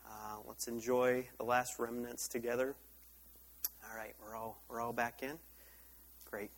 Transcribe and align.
Uh, 0.07 0.38
let's 0.48 0.70
enjoy 0.70 1.28
the 1.38 1.44
last 1.44 1.78
remnants 1.78 2.30
together. 2.30 2.78
All 3.84 3.98
right, 3.98 4.16
we're 4.26 4.38
all 4.38 4.58
we're 4.70 4.80
all 4.80 4.94
back 4.94 5.21
in. 5.21 5.38
Great. 6.32 6.52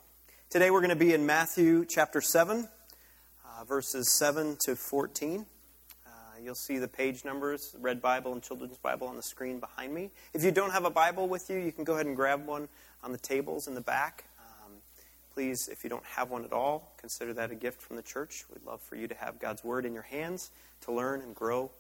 Today 0.51 0.69
we're 0.69 0.81
going 0.81 0.89
to 0.89 0.95
be 0.95 1.15
in 1.15 1.25
Matthew 1.25 1.83
chapter 1.89 2.21
seven, 2.21 2.69
uh, 3.43 3.63
verses 3.63 4.15
seven 4.19 4.55
to 4.65 4.75
fourteen. 4.75 5.47
You'll 6.43 6.55
see 6.55 6.77
the 6.77 6.87
page 6.87 7.23
numbers, 7.23 7.75
Red 7.79 8.01
Bible 8.01 8.33
and 8.33 8.41
Children's 8.41 8.77
Bible 8.77 9.07
on 9.07 9.15
the 9.15 9.23
screen 9.23 9.59
behind 9.59 9.93
me. 9.93 10.11
If 10.33 10.43
you 10.43 10.51
don't 10.51 10.71
have 10.71 10.85
a 10.85 10.89
Bible 10.89 11.27
with 11.27 11.49
you, 11.49 11.57
you 11.57 11.71
can 11.71 11.83
go 11.83 11.93
ahead 11.93 12.05
and 12.05 12.15
grab 12.15 12.45
one 12.45 12.67
on 13.03 13.11
the 13.11 13.17
tables 13.17 13.67
in 13.67 13.73
the 13.73 13.81
back. 13.81 14.25
Um, 14.39 14.73
please, 15.33 15.69
if 15.71 15.83
you 15.83 15.89
don't 15.89 16.05
have 16.05 16.29
one 16.29 16.43
at 16.43 16.51
all, 16.51 16.93
consider 16.97 17.33
that 17.33 17.51
a 17.51 17.55
gift 17.55 17.81
from 17.81 17.95
the 17.95 18.01
church. 18.01 18.43
We'd 18.53 18.65
love 18.65 18.81
for 18.81 18.95
you 18.95 19.07
to 19.07 19.15
have 19.15 19.39
God's 19.39 19.63
Word 19.63 19.85
in 19.85 19.93
your 19.93 20.03
hands 20.03 20.51
to 20.81 20.91
learn 20.91 21.21
and 21.21 21.33
grow 21.33 21.71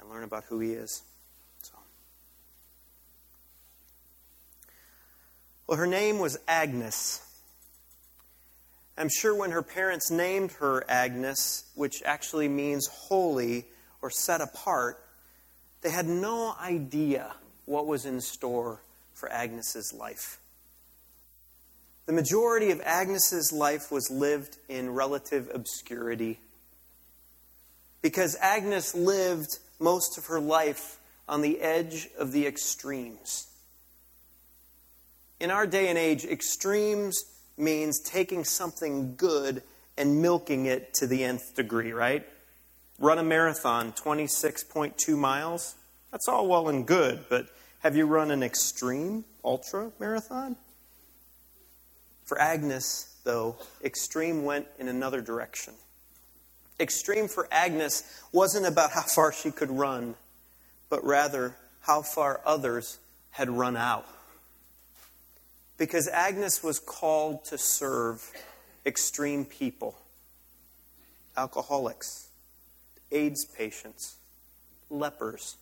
and 0.00 0.08
learn 0.08 0.24
about 0.24 0.44
who 0.44 0.58
He 0.60 0.72
is. 0.72 1.02
So. 1.62 1.74
Well, 5.66 5.78
her 5.78 5.86
name 5.86 6.18
was 6.18 6.38
Agnes. 6.48 7.20
I'm 8.96 9.10
sure 9.10 9.34
when 9.34 9.52
her 9.52 9.62
parents 9.62 10.10
named 10.10 10.52
her 10.52 10.84
Agnes, 10.88 11.70
which 11.74 12.02
actually 12.04 12.48
means 12.48 12.88
holy, 12.88 13.66
or 14.02 14.10
set 14.10 14.40
apart, 14.40 15.02
they 15.82 15.90
had 15.90 16.06
no 16.06 16.54
idea 16.60 17.34
what 17.66 17.86
was 17.86 18.04
in 18.04 18.20
store 18.20 18.80
for 19.14 19.30
Agnes's 19.30 19.92
life. 19.92 20.38
The 22.06 22.12
majority 22.12 22.70
of 22.70 22.80
Agnes's 22.80 23.52
life 23.52 23.92
was 23.92 24.10
lived 24.10 24.56
in 24.68 24.94
relative 24.94 25.50
obscurity 25.52 26.40
because 28.00 28.36
Agnes 28.40 28.94
lived 28.94 29.58
most 29.78 30.16
of 30.16 30.26
her 30.26 30.40
life 30.40 30.98
on 31.28 31.42
the 31.42 31.60
edge 31.60 32.08
of 32.18 32.32
the 32.32 32.46
extremes. 32.46 33.48
In 35.40 35.50
our 35.50 35.66
day 35.66 35.88
and 35.88 35.98
age, 35.98 36.24
extremes 36.24 37.24
means 37.56 38.00
taking 38.00 38.44
something 38.44 39.14
good 39.16 39.62
and 39.96 40.22
milking 40.22 40.66
it 40.66 40.94
to 40.94 41.06
the 41.06 41.24
nth 41.24 41.54
degree, 41.54 41.92
right? 41.92 42.26
Run 42.98 43.18
a 43.18 43.22
marathon, 43.22 43.92
26.2 43.92 45.16
miles. 45.16 45.76
That's 46.10 46.28
all 46.28 46.48
well 46.48 46.68
and 46.68 46.86
good, 46.86 47.24
but 47.28 47.48
have 47.80 47.96
you 47.96 48.06
run 48.06 48.30
an 48.30 48.42
extreme 48.42 49.24
ultra 49.44 49.92
marathon? 50.00 50.56
For 52.24 52.40
Agnes, 52.40 53.16
though, 53.24 53.56
extreme 53.84 54.44
went 54.44 54.66
in 54.78 54.88
another 54.88 55.20
direction. 55.20 55.74
Extreme 56.80 57.28
for 57.28 57.48
Agnes 57.50 58.22
wasn't 58.32 58.66
about 58.66 58.92
how 58.92 59.02
far 59.02 59.32
she 59.32 59.50
could 59.50 59.70
run, 59.70 60.14
but 60.90 61.04
rather 61.04 61.54
how 61.80 62.02
far 62.02 62.40
others 62.44 62.98
had 63.30 63.48
run 63.48 63.76
out. 63.76 64.06
Because 65.76 66.08
Agnes 66.08 66.62
was 66.62 66.78
called 66.78 67.44
to 67.46 67.58
serve 67.58 68.30
extreme 68.84 69.44
people, 69.44 69.96
alcoholics, 71.36 72.27
AIDS 73.10 73.44
patients, 73.44 74.16
lepers, 74.90 75.56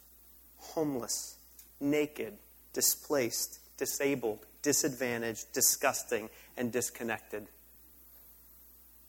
homeless, 0.58 1.36
naked, 1.80 2.34
displaced, 2.72 3.58
disabled, 3.76 4.40
disadvantaged, 4.62 5.52
disgusting, 5.52 6.28
and 6.56 6.72
disconnected. 6.72 7.46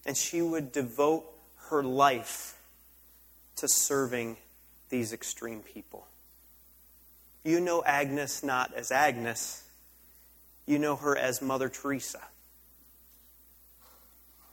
And 0.06 0.16
she 0.16 0.42
would 0.42 0.72
devote 0.72 1.26
her 1.70 1.84
life 1.84 2.58
to 3.58 3.68
serving 3.68 4.38
these 4.90 5.12
extreme 5.12 5.62
people. 5.62 6.08
You 7.44 7.60
know 7.60 7.84
Agnes 7.84 8.44
not 8.44 8.74
as 8.74 8.92
Agnes, 8.92 9.64
you 10.66 10.80
know 10.80 10.96
her 10.96 11.18
as 11.18 11.42
Mother 11.42 11.70
Teresa. 11.70 12.22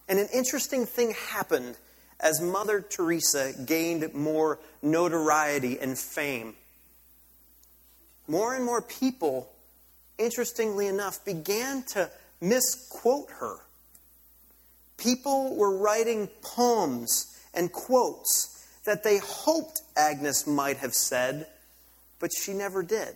And 0.09 0.19
an 0.19 0.28
interesting 0.33 0.87
thing 0.87 1.15
happened 1.28 1.77
as 2.21 2.41
Mother 2.41 2.81
Teresa 2.81 3.53
gained 3.67 4.15
more 4.15 4.59
notoriety 4.83 5.79
and 5.79 5.99
fame, 5.99 6.55
more 8.27 8.55
and 8.55 8.65
more 8.65 8.81
people, 8.81 9.51
interestingly 10.19 10.87
enough, 10.87 11.25
began 11.25 11.83
to 11.83 12.11
misquote 12.41 13.29
her. 13.41 13.57
People 14.97 15.57
were 15.57 15.77
writing 15.77 16.29
poems 16.43 17.39
and 17.53 17.73
quotes 17.73 18.67
that 18.85 19.03
they 19.03 19.19
hoped 19.19 19.83
Agnes 19.97 20.47
might 20.47 20.79
have 20.79 20.95
said, 20.95 21.47
but 22.21 22.31
she 22.33 22.53
never 22.53 22.83
did. 22.83 23.15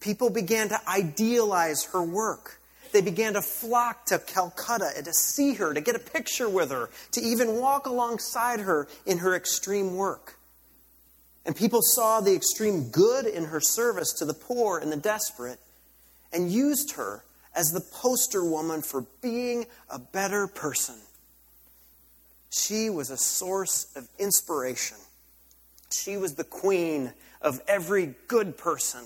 People 0.00 0.30
began 0.30 0.68
to 0.68 0.80
idealize 0.88 1.84
her 1.92 2.02
work. 2.02 2.57
They 2.92 3.00
began 3.00 3.34
to 3.34 3.42
flock 3.42 4.06
to 4.06 4.18
Calcutta 4.18 4.90
and 4.96 5.04
to 5.04 5.12
see 5.12 5.54
her, 5.54 5.74
to 5.74 5.80
get 5.80 5.94
a 5.94 5.98
picture 5.98 6.48
with 6.48 6.70
her, 6.70 6.90
to 7.12 7.20
even 7.20 7.56
walk 7.56 7.86
alongside 7.86 8.60
her 8.60 8.88
in 9.06 9.18
her 9.18 9.34
extreme 9.34 9.96
work. 9.96 10.38
And 11.44 11.56
people 11.56 11.80
saw 11.82 12.20
the 12.20 12.34
extreme 12.34 12.90
good 12.90 13.26
in 13.26 13.46
her 13.46 13.60
service 13.60 14.12
to 14.18 14.24
the 14.24 14.34
poor 14.34 14.78
and 14.78 14.92
the 14.92 14.96
desperate 14.96 15.58
and 16.32 16.50
used 16.50 16.92
her 16.92 17.24
as 17.54 17.72
the 17.72 17.80
poster 17.80 18.44
woman 18.44 18.82
for 18.82 19.06
being 19.22 19.66
a 19.90 19.98
better 19.98 20.46
person. 20.46 20.96
She 22.50 22.90
was 22.90 23.10
a 23.10 23.16
source 23.16 23.86
of 23.96 24.08
inspiration. 24.18 24.98
She 25.90 26.16
was 26.16 26.34
the 26.34 26.44
queen 26.44 27.12
of 27.40 27.60
every 27.66 28.14
good 28.26 28.56
person. 28.56 29.04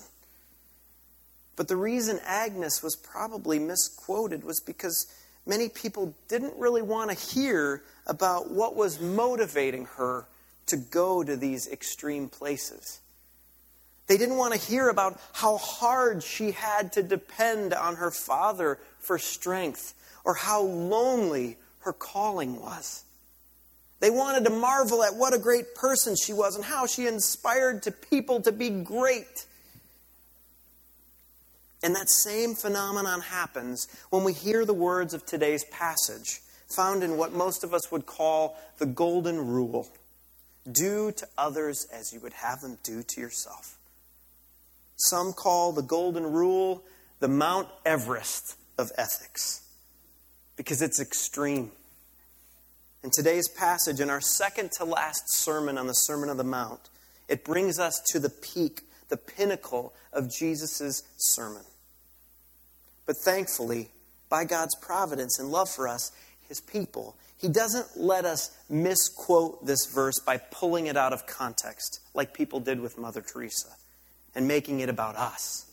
But 1.56 1.68
the 1.68 1.76
reason 1.76 2.18
Agnes 2.24 2.82
was 2.82 2.96
probably 2.96 3.58
misquoted 3.58 4.44
was 4.44 4.60
because 4.60 5.06
many 5.46 5.68
people 5.68 6.14
didn't 6.28 6.56
really 6.56 6.82
want 6.82 7.10
to 7.10 7.16
hear 7.16 7.82
about 8.06 8.50
what 8.50 8.74
was 8.74 9.00
motivating 9.00 9.84
her 9.96 10.26
to 10.66 10.76
go 10.76 11.22
to 11.22 11.36
these 11.36 11.68
extreme 11.68 12.28
places. 12.28 13.00
They 14.06 14.16
didn't 14.16 14.36
want 14.36 14.54
to 14.54 14.60
hear 14.60 14.88
about 14.88 15.20
how 15.32 15.58
hard 15.58 16.22
she 16.22 16.52
had 16.52 16.92
to 16.92 17.02
depend 17.02 17.72
on 17.72 17.96
her 17.96 18.10
father 18.10 18.78
for 18.98 19.18
strength 19.18 19.94
or 20.24 20.34
how 20.34 20.62
lonely 20.62 21.56
her 21.80 21.92
calling 21.92 22.60
was. 22.60 23.04
They 24.00 24.10
wanted 24.10 24.44
to 24.44 24.50
marvel 24.50 25.04
at 25.04 25.14
what 25.14 25.34
a 25.34 25.38
great 25.38 25.74
person 25.74 26.16
she 26.16 26.32
was 26.32 26.56
and 26.56 26.64
how 26.64 26.86
she 26.86 27.06
inspired 27.06 27.84
to 27.84 27.92
people 27.92 28.40
to 28.42 28.52
be 28.52 28.68
great. 28.68 29.46
And 31.82 31.94
that 31.96 32.08
same 32.08 32.54
phenomenon 32.54 33.20
happens 33.20 33.88
when 34.10 34.24
we 34.24 34.32
hear 34.32 34.64
the 34.64 34.74
words 34.74 35.14
of 35.14 35.26
today's 35.26 35.64
passage, 35.64 36.40
found 36.68 37.02
in 37.02 37.16
what 37.16 37.32
most 37.32 37.64
of 37.64 37.74
us 37.74 37.90
would 37.90 38.06
call 38.06 38.56
the 38.78 38.86
Golden 38.86 39.46
Rule 39.46 39.88
do 40.70 41.10
to 41.12 41.26
others 41.36 41.86
as 41.92 42.12
you 42.12 42.20
would 42.20 42.34
have 42.34 42.60
them 42.60 42.78
do 42.84 43.02
to 43.02 43.20
yourself. 43.20 43.78
Some 44.96 45.32
call 45.32 45.72
the 45.72 45.82
Golden 45.82 46.24
Rule 46.32 46.84
the 47.18 47.28
Mount 47.28 47.68
Everest 47.84 48.56
of 48.78 48.90
ethics 48.96 49.62
because 50.56 50.82
it's 50.82 51.00
extreme. 51.00 51.72
In 53.02 53.10
today's 53.12 53.48
passage, 53.48 54.00
in 54.00 54.10
our 54.10 54.20
second 54.20 54.70
to 54.78 54.84
last 54.84 55.22
sermon 55.34 55.76
on 55.76 55.88
the 55.88 55.92
Sermon 55.92 56.28
on 56.28 56.36
the 56.36 56.44
Mount, 56.44 56.88
it 57.28 57.44
brings 57.44 57.78
us 57.78 58.00
to 58.12 58.20
the 58.20 58.30
peak, 58.30 58.82
the 59.12 59.18
pinnacle 59.18 59.92
of 60.10 60.32
Jesus' 60.32 61.02
sermon. 61.18 61.60
But 63.04 63.18
thankfully, 63.18 63.90
by 64.30 64.46
God's 64.46 64.74
providence 64.76 65.38
and 65.38 65.50
love 65.50 65.68
for 65.68 65.86
us, 65.86 66.12
his 66.48 66.62
people, 66.62 67.14
he 67.36 67.50
doesn't 67.50 67.88
let 67.94 68.24
us 68.24 68.56
misquote 68.70 69.66
this 69.66 69.84
verse 69.84 70.18
by 70.18 70.38
pulling 70.38 70.86
it 70.86 70.96
out 70.96 71.12
of 71.12 71.26
context, 71.26 72.00
like 72.14 72.32
people 72.32 72.58
did 72.58 72.80
with 72.80 72.96
Mother 72.96 73.20
Teresa, 73.20 73.68
and 74.34 74.48
making 74.48 74.80
it 74.80 74.88
about 74.88 75.16
us. 75.16 75.66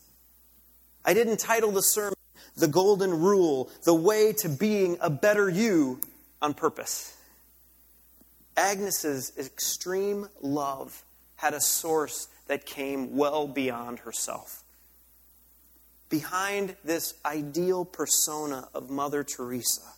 I 1.06 1.14
didn't 1.14 1.38
title 1.38 1.72
the 1.72 1.80
sermon 1.82 2.16
The 2.58 2.68
Golden 2.68 3.22
Rule, 3.22 3.70
The 3.86 3.94
Way 3.94 4.34
to 4.40 4.50
Being 4.50 4.98
a 5.00 5.10
Better 5.10 5.50
You 5.50 6.02
on 6.42 6.56
purpose. 6.56 7.16
Agnes's 8.58 9.32
extreme 9.40 10.28
love 10.42 11.04
had 11.38 11.54
a 11.54 11.62
source 11.62 12.28
that 12.50 12.66
came 12.66 13.16
well 13.16 13.48
beyond 13.48 14.00
herself. 14.00 14.63
Behind 16.10 16.75
this 16.84 17.13
ideal 17.24 17.86
persona 17.86 18.68
of 18.74 18.90
Mother 18.90 19.24
Teresa 19.24 19.94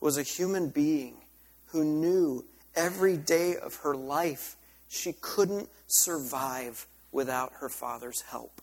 was 0.00 0.16
a 0.16 0.22
human 0.22 0.68
being 0.68 1.16
who 1.66 1.82
knew 1.82 2.44
every 2.76 3.16
day 3.16 3.56
of 3.56 3.74
her 3.76 3.96
life 3.96 4.54
she 4.86 5.12
couldn't 5.20 5.68
survive 5.88 6.86
without 7.10 7.52
her 7.58 7.68
father's 7.68 8.20
help. 8.30 8.60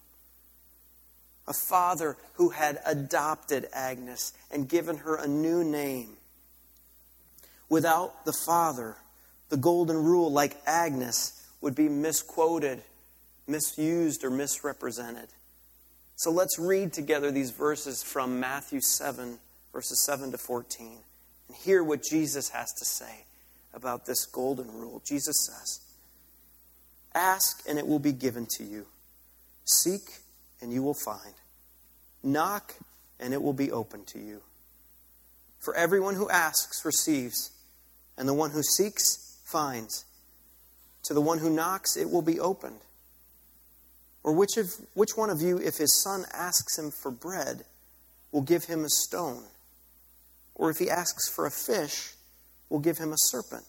A 1.45 1.53
father 1.53 2.15
who 2.35 2.51
had 2.51 2.79
adopted 2.85 3.67
Agnes 3.73 4.31
and 4.49 4.69
given 4.69 4.99
her 4.99 5.17
a 5.17 5.27
new 5.27 5.61
name. 5.61 6.15
Without 7.67 8.23
the 8.23 8.37
father, 8.45 8.95
the 9.49 9.57
golden 9.57 9.97
rule, 9.97 10.31
like 10.31 10.55
Agnes, 10.65 11.45
would 11.59 11.75
be 11.75 11.89
misquoted, 11.89 12.81
misused, 13.47 14.23
or 14.23 14.29
misrepresented. 14.29 15.29
So 16.15 16.31
let's 16.31 16.57
read 16.59 16.93
together 16.93 17.31
these 17.31 17.51
verses 17.51 18.03
from 18.03 18.39
Matthew 18.39 18.81
7, 18.81 19.39
verses 19.71 20.05
7 20.05 20.31
to 20.31 20.37
14, 20.37 20.97
and 21.47 21.57
hear 21.57 21.83
what 21.83 22.03
Jesus 22.03 22.49
has 22.49 22.71
to 22.73 22.85
say 22.85 23.25
about 23.73 24.05
this 24.05 24.25
golden 24.25 24.71
rule. 24.71 25.01
Jesus 25.05 25.47
says, 25.47 25.79
Ask, 27.15 27.63
and 27.67 27.77
it 27.77 27.87
will 27.87 27.99
be 27.99 28.11
given 28.11 28.47
to 28.57 28.63
you. 28.63 28.85
Seek, 29.65 30.19
and 30.61 30.71
you 30.71 30.81
will 30.83 30.95
find. 31.05 31.33
Knock, 32.23 32.75
and 33.19 33.33
it 33.33 33.41
will 33.41 33.53
be 33.53 33.71
open 33.71 34.05
to 34.05 34.19
you. 34.19 34.41
For 35.59 35.75
everyone 35.75 36.15
who 36.15 36.29
asks 36.29 36.83
receives, 36.85 37.51
and 38.17 38.27
the 38.27 38.33
one 38.33 38.51
who 38.51 38.61
seeks 38.63 39.39
finds. 39.45 40.05
To 41.03 41.13
the 41.13 41.21
one 41.21 41.39
who 41.39 41.49
knocks, 41.49 41.97
it 41.97 42.09
will 42.09 42.21
be 42.21 42.39
opened. 42.39 42.79
Or 44.23 44.31
which, 44.33 44.57
of, 44.57 44.73
which 44.93 45.17
one 45.17 45.29
of 45.29 45.41
you, 45.41 45.57
if 45.57 45.77
his 45.77 46.01
son 46.01 46.25
asks 46.33 46.77
him 46.77 46.91
for 46.91 47.11
bread, 47.11 47.65
will 48.31 48.41
give 48.41 48.65
him 48.65 48.85
a 48.85 48.89
stone? 48.89 49.43
Or 50.55 50.69
if 50.69 50.77
he 50.77 50.89
asks 50.89 51.29
for 51.29 51.45
a 51.45 51.51
fish, 51.51 52.13
will 52.69 52.79
give 52.79 52.97
him 52.97 53.11
a 53.11 53.17
serpent? 53.17 53.65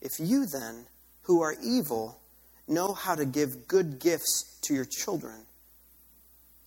If 0.00 0.18
you 0.18 0.46
then, 0.46 0.86
who 1.22 1.42
are 1.42 1.56
evil, 1.62 2.18
know 2.66 2.94
how 2.94 3.14
to 3.14 3.24
give 3.24 3.68
good 3.68 3.98
gifts 3.98 4.58
to 4.62 4.74
your 4.74 4.84
children, 4.84 5.42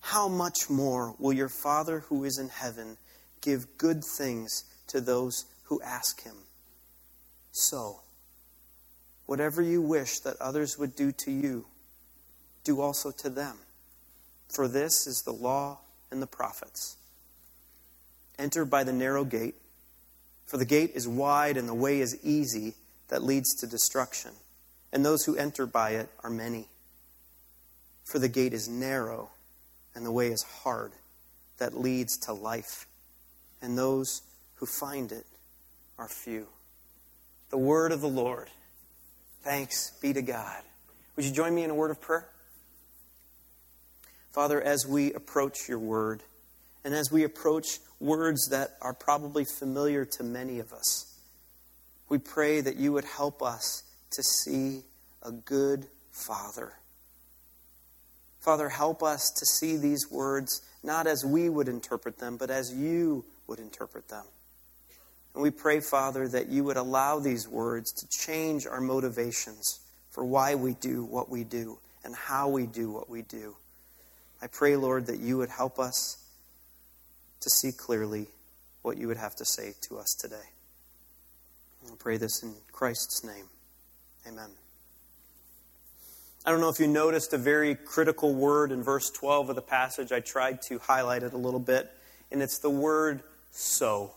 how 0.01 0.27
much 0.27 0.69
more 0.69 1.15
will 1.19 1.33
your 1.33 1.49
Father 1.49 2.01
who 2.01 2.23
is 2.23 2.37
in 2.37 2.49
heaven 2.49 2.97
give 3.41 3.77
good 3.77 4.03
things 4.03 4.63
to 4.87 5.01
those 5.01 5.45
who 5.63 5.81
ask 5.81 6.23
him? 6.23 6.35
So, 7.51 8.01
whatever 9.25 9.61
you 9.61 9.81
wish 9.81 10.19
that 10.19 10.37
others 10.39 10.77
would 10.77 10.95
do 10.95 11.11
to 11.11 11.31
you, 11.31 11.65
do 12.69 12.81
also 12.81 13.11
to 13.11 13.29
them. 13.29 13.57
For 14.47 14.67
this 14.67 15.07
is 15.07 15.23
the 15.25 15.33
law 15.33 15.79
and 16.11 16.21
the 16.21 16.27
prophets. 16.27 16.97
Enter 18.37 18.63
by 18.63 18.83
the 18.83 18.93
narrow 18.93 19.25
gate, 19.25 19.55
for 20.45 20.57
the 20.57 20.65
gate 20.65 20.91
is 20.93 21.07
wide 21.07 21.57
and 21.57 21.67
the 21.67 21.73
way 21.73 21.99
is 21.99 22.17
easy 22.23 22.75
that 23.09 23.23
leads 23.23 23.55
to 23.55 23.67
destruction, 23.67 24.31
and 24.93 25.03
those 25.03 25.25
who 25.25 25.35
enter 25.35 25.65
by 25.65 25.91
it 25.91 26.09
are 26.23 26.29
many. 26.29 26.67
For 28.05 28.19
the 28.19 28.29
gate 28.29 28.53
is 28.53 28.69
narrow 28.69 29.29
and 29.95 30.05
the 30.05 30.11
way 30.11 30.27
is 30.27 30.43
hard 30.43 30.91
that 31.57 31.77
leads 31.77 32.17
to 32.19 32.33
life, 32.33 32.87
and 33.61 33.77
those 33.77 34.21
who 34.55 34.65
find 34.65 35.11
it 35.11 35.25
are 35.97 36.07
few. 36.07 36.47
The 37.49 37.57
word 37.57 37.91
of 37.91 38.01
the 38.01 38.07
Lord. 38.07 38.49
Thanks 39.41 39.91
be 40.01 40.13
to 40.13 40.21
God. 40.21 40.61
Would 41.15 41.25
you 41.25 41.31
join 41.31 41.53
me 41.53 41.63
in 41.63 41.69
a 41.69 41.75
word 41.75 41.91
of 41.91 41.99
prayer? 41.99 42.29
Father, 44.31 44.61
as 44.61 44.85
we 44.87 45.13
approach 45.13 45.67
your 45.67 45.79
word, 45.79 46.21
and 46.83 46.93
as 46.93 47.11
we 47.11 47.23
approach 47.23 47.79
words 47.99 48.49
that 48.49 48.77
are 48.81 48.93
probably 48.93 49.43
familiar 49.43 50.05
to 50.05 50.23
many 50.23 50.59
of 50.59 50.71
us, 50.71 51.19
we 52.07 52.17
pray 52.17 52.61
that 52.61 52.77
you 52.77 52.93
would 52.93 53.05
help 53.05 53.41
us 53.41 53.83
to 54.11 54.23
see 54.23 54.81
a 55.23 55.31
good 55.31 55.87
Father. 56.11 56.73
Father, 58.39 58.69
help 58.69 59.03
us 59.03 59.29
to 59.37 59.45
see 59.45 59.77
these 59.77 60.09
words 60.09 60.61
not 60.81 61.07
as 61.07 61.25
we 61.25 61.49
would 61.49 61.67
interpret 61.67 62.17
them, 62.19 62.37
but 62.37 62.49
as 62.49 62.73
you 62.73 63.25
would 63.47 63.59
interpret 63.59 64.07
them. 64.07 64.25
And 65.33 65.43
we 65.43 65.51
pray, 65.51 65.81
Father, 65.81 66.27
that 66.29 66.47
you 66.47 66.63
would 66.63 66.77
allow 66.77 67.19
these 67.19 67.47
words 67.47 67.91
to 67.93 68.07
change 68.07 68.65
our 68.65 68.81
motivations 68.81 69.81
for 70.09 70.25
why 70.25 70.55
we 70.55 70.73
do 70.73 71.03
what 71.03 71.29
we 71.29 71.43
do 71.43 71.77
and 72.03 72.15
how 72.15 72.47
we 72.47 72.65
do 72.65 72.89
what 72.89 73.09
we 73.09 73.21
do. 73.21 73.55
I 74.41 74.47
pray, 74.47 74.75
Lord, 74.75 75.07
that 75.07 75.19
you 75.19 75.37
would 75.37 75.49
help 75.49 75.79
us 75.79 76.17
to 77.41 77.49
see 77.49 77.71
clearly 77.71 78.27
what 78.81 78.97
you 78.97 79.07
would 79.07 79.17
have 79.17 79.35
to 79.35 79.45
say 79.45 79.73
to 79.89 79.97
us 79.97 80.15
today. 80.19 80.35
I 81.85 81.95
pray 81.97 82.17
this 82.17 82.43
in 82.43 82.53
Christ's 82.71 83.23
name. 83.23 83.45
Amen. 84.27 84.49
I 86.45 86.51
don't 86.51 86.61
know 86.61 86.69
if 86.69 86.79
you 86.79 86.87
noticed 86.87 87.33
a 87.33 87.37
very 87.37 87.75
critical 87.75 88.33
word 88.33 88.71
in 88.71 88.81
verse 88.81 89.09
12 89.09 89.49
of 89.49 89.55
the 89.55 89.61
passage. 89.61 90.11
I 90.11 90.19
tried 90.19 90.61
to 90.63 90.79
highlight 90.79 91.23
it 91.23 91.33
a 91.33 91.37
little 91.37 91.59
bit, 91.59 91.91
and 92.31 92.41
it's 92.41 92.59
the 92.59 92.69
word 92.69 93.21
so. 93.51 94.13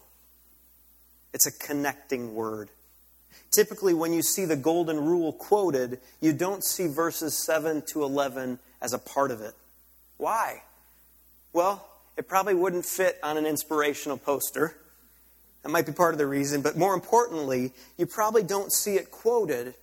It's 1.34 1.46
a 1.46 1.52
connecting 1.52 2.34
word. 2.34 2.70
Typically, 3.50 3.92
when 3.92 4.12
you 4.12 4.22
see 4.22 4.44
the 4.44 4.56
golden 4.56 5.04
rule 5.04 5.32
quoted, 5.32 6.00
you 6.20 6.32
don't 6.32 6.64
see 6.64 6.86
verses 6.86 7.44
7 7.44 7.82
to 7.92 8.02
11 8.02 8.58
as 8.80 8.92
a 8.92 8.98
part 8.98 9.30
of 9.30 9.40
it. 9.40 9.54
Why? 10.22 10.62
Well, 11.52 11.84
it 12.16 12.28
probably 12.28 12.54
wouldn't 12.54 12.86
fit 12.86 13.18
on 13.24 13.36
an 13.36 13.44
inspirational 13.44 14.16
poster. 14.16 14.76
That 15.64 15.70
might 15.70 15.84
be 15.84 15.90
part 15.90 16.14
of 16.14 16.18
the 16.18 16.28
reason, 16.28 16.62
but 16.62 16.78
more 16.78 16.94
importantly, 16.94 17.72
you 17.98 18.06
probably 18.06 18.44
don't 18.44 18.72
see 18.72 18.94
it 18.94 19.10
quoted 19.10 19.74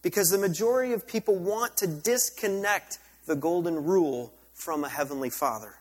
because 0.00 0.30
the 0.30 0.38
majority 0.38 0.92
of 0.92 1.04
people 1.04 1.34
want 1.34 1.76
to 1.78 1.88
disconnect 1.88 3.00
the 3.26 3.34
golden 3.34 3.82
rule 3.82 4.32
from 4.54 4.84
a 4.84 4.88
heavenly 4.88 5.30
father. 5.30 5.74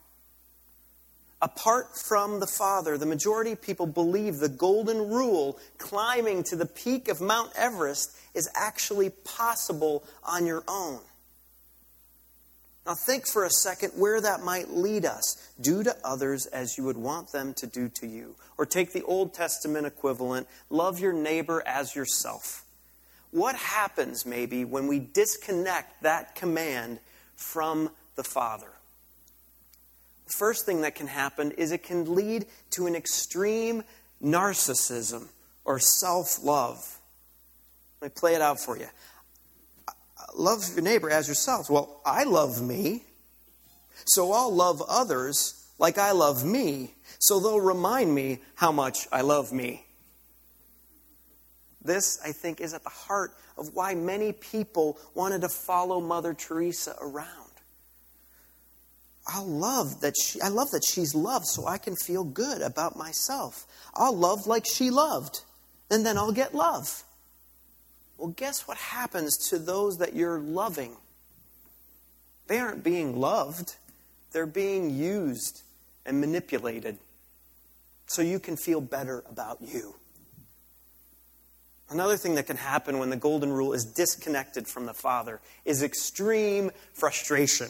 Apart 1.39 1.95
from 1.95 2.39
the 2.39 2.48
Father, 2.48 2.98
the 2.98 3.06
majority 3.06 3.51
of 3.51 3.62
people 3.62 3.86
believe 3.86 4.39
the 4.39 4.50
golden 4.50 5.12
rule, 5.12 5.59
climbing 5.77 6.42
to 6.45 6.56
the 6.56 6.65
peak 6.65 7.07
of 7.07 7.21
Mount 7.21 7.51
Everest, 7.56 8.18
is 8.33 8.50
actually 8.56 9.12
possible 9.12 10.03
on 10.24 10.48
your 10.48 10.63
own. 10.68 11.01
Now, 12.85 12.95
think 12.95 13.27
for 13.27 13.45
a 13.45 13.49
second 13.49 13.91
where 13.95 14.19
that 14.21 14.43
might 14.43 14.71
lead 14.71 15.05
us. 15.05 15.51
Do 15.59 15.83
to 15.83 15.95
others 16.03 16.47
as 16.47 16.77
you 16.77 16.83
would 16.85 16.97
want 16.97 17.31
them 17.31 17.53
to 17.55 17.67
do 17.67 17.89
to 17.89 18.07
you. 18.07 18.35
Or 18.57 18.65
take 18.65 18.91
the 18.91 19.03
Old 19.03 19.33
Testament 19.33 19.85
equivalent 19.85 20.47
love 20.69 20.99
your 20.99 21.13
neighbor 21.13 21.63
as 21.65 21.95
yourself. 21.95 22.65
What 23.29 23.55
happens, 23.55 24.25
maybe, 24.25 24.65
when 24.65 24.87
we 24.87 24.99
disconnect 24.99 26.03
that 26.03 26.35
command 26.35 27.00
from 27.35 27.91
the 28.15 28.23
Father? 28.23 28.67
The 30.25 30.33
first 30.38 30.65
thing 30.65 30.81
that 30.81 30.95
can 30.95 31.07
happen 31.07 31.51
is 31.51 31.71
it 31.71 31.83
can 31.83 32.15
lead 32.15 32.45
to 32.71 32.88
an 32.88 32.95
extreme 32.95 33.83
narcissism 34.23 35.27
or 35.65 35.79
self 35.79 36.43
love. 36.43 37.00
Let 38.01 38.11
me 38.11 38.19
play 38.19 38.33
it 38.33 38.41
out 38.41 38.59
for 38.59 38.77
you. 38.77 38.88
Love 40.35 40.63
your 40.73 40.83
neighbor 40.83 41.09
as 41.09 41.27
yourself. 41.27 41.69
Well, 41.69 42.01
I 42.05 42.23
love 42.23 42.61
me, 42.61 43.03
so 44.05 44.31
I'll 44.31 44.53
love 44.53 44.81
others 44.88 45.67
like 45.77 45.97
I 45.97 46.11
love 46.11 46.45
me, 46.45 46.93
so 47.19 47.39
they'll 47.39 47.59
remind 47.59 48.13
me 48.13 48.39
how 48.55 48.71
much 48.71 49.07
I 49.11 49.21
love 49.21 49.51
me. 49.51 49.85
This, 51.83 52.19
I 52.23 52.31
think, 52.31 52.61
is 52.61 52.73
at 52.73 52.83
the 52.83 52.89
heart 52.89 53.31
of 53.57 53.73
why 53.73 53.95
many 53.95 54.31
people 54.31 55.00
wanted 55.15 55.41
to 55.41 55.50
follow 55.50 56.00
Mother 56.00 56.33
Teresa 56.33 56.95
around. 57.01 57.27
I 59.27 59.41
love 59.41 60.01
that 60.01 60.15
she 60.17 60.41
I 60.41 60.47
love 60.47 60.71
that 60.71 60.83
she's 60.83 61.13
loved 61.13 61.45
so 61.45 61.67
I 61.67 61.77
can 61.77 61.95
feel 61.95 62.23
good 62.23 62.61
about 62.61 62.97
myself. 62.97 63.65
I'll 63.93 64.15
love 64.15 64.47
like 64.47 64.65
she 64.65 64.89
loved, 64.89 65.41
and 65.89 66.05
then 66.05 66.17
I'll 66.17 66.31
get 66.31 66.55
love. 66.55 67.03
Well, 68.21 68.35
guess 68.37 68.67
what 68.67 68.77
happens 68.77 69.35
to 69.49 69.57
those 69.57 69.97
that 69.97 70.15
you're 70.15 70.37
loving? 70.37 70.95
They 72.45 72.59
aren't 72.59 72.83
being 72.83 73.19
loved, 73.19 73.77
they're 74.31 74.45
being 74.45 74.95
used 74.95 75.63
and 76.05 76.21
manipulated 76.21 76.99
so 78.05 78.21
you 78.21 78.39
can 78.39 78.57
feel 78.57 78.79
better 78.79 79.23
about 79.27 79.57
you. 79.63 79.95
Another 81.89 82.15
thing 82.15 82.35
that 82.35 82.45
can 82.45 82.57
happen 82.57 82.99
when 82.99 83.09
the 83.09 83.17
golden 83.17 83.51
rule 83.51 83.73
is 83.73 83.85
disconnected 83.85 84.67
from 84.67 84.85
the 84.85 84.93
Father 84.93 85.41
is 85.65 85.81
extreme 85.81 86.69
frustration. 86.93 87.69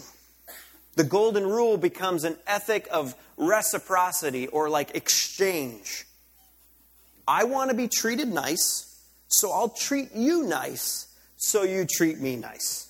The 0.98 1.06
golden 1.06 1.48
rule 1.48 1.78
becomes 1.78 2.26
an 2.26 2.36
ethic 2.46 2.90
of 2.92 3.16
reciprocity 3.38 4.48
or 4.48 4.70
like 4.70 4.98
exchange. 4.98 6.06
I 7.26 7.46
want 7.46 7.70
to 7.70 7.78
be 7.78 7.88
treated 7.88 8.28
nice, 8.28 8.91
so 9.34 9.52
I'll 9.52 9.70
treat 9.70 10.14
you 10.14 10.44
nice, 10.44 11.08
so 11.38 11.64
you 11.64 11.86
treat 11.86 12.20
me 12.20 12.36
nice. 12.36 12.90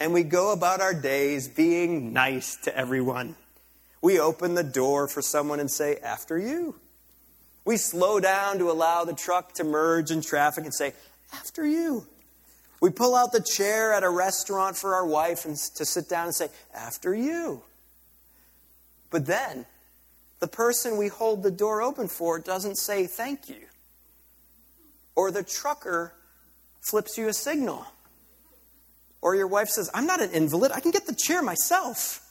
And 0.00 0.12
we 0.12 0.22
go 0.22 0.52
about 0.52 0.80
our 0.80 0.94
days 0.94 1.48
being 1.48 2.12
nice 2.12 2.56
to 2.62 2.76
everyone. 2.76 3.36
We 4.00 4.20
open 4.20 4.54
the 4.54 4.62
door 4.62 5.08
for 5.08 5.22
someone 5.22 5.60
and 5.60 5.70
say, 5.70 5.96
After 5.96 6.38
you. 6.38 6.76
We 7.64 7.76
slow 7.76 8.20
down 8.20 8.58
to 8.58 8.70
allow 8.70 9.04
the 9.04 9.12
truck 9.12 9.54
to 9.54 9.64
merge 9.64 10.10
in 10.10 10.22
traffic 10.22 10.64
and 10.64 10.72
say, 10.72 10.94
After 11.32 11.66
you. 11.66 12.06
We 12.80 12.90
pull 12.90 13.16
out 13.16 13.32
the 13.32 13.42
chair 13.42 13.92
at 13.92 14.04
a 14.04 14.08
restaurant 14.08 14.76
for 14.76 14.94
our 14.94 15.04
wife 15.04 15.44
and 15.44 15.56
to 15.56 15.84
sit 15.84 16.08
down 16.08 16.26
and 16.26 16.34
say, 16.34 16.48
After 16.72 17.14
you. 17.14 17.62
But 19.10 19.26
then, 19.26 19.66
the 20.38 20.48
person 20.48 20.96
we 20.96 21.08
hold 21.08 21.42
the 21.42 21.50
door 21.50 21.82
open 21.82 22.06
for 22.06 22.38
doesn't 22.38 22.76
say 22.76 23.06
thank 23.06 23.48
you. 23.48 23.66
Or 25.18 25.32
the 25.32 25.42
trucker 25.42 26.12
flips 26.80 27.18
you 27.18 27.26
a 27.26 27.32
signal. 27.32 27.84
Or 29.20 29.34
your 29.34 29.48
wife 29.48 29.66
says, 29.66 29.90
I'm 29.92 30.06
not 30.06 30.22
an 30.22 30.30
invalid, 30.30 30.70
I 30.70 30.78
can 30.78 30.92
get 30.92 31.06
the 31.06 31.14
chair 31.14 31.42
myself. 31.42 32.24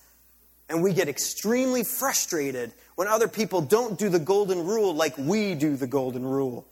And 0.69 0.81
we 0.81 0.93
get 0.93 1.09
extremely 1.09 1.83
frustrated 1.83 2.71
when 2.95 3.09
other 3.09 3.27
people 3.27 3.59
don't 3.59 3.99
do 3.99 4.07
the 4.07 4.19
golden 4.19 4.65
rule 4.65 4.93
like 4.93 5.17
we 5.17 5.53
do 5.53 5.75
the 5.75 5.85
golden 5.85 6.25
rule. 6.25 6.65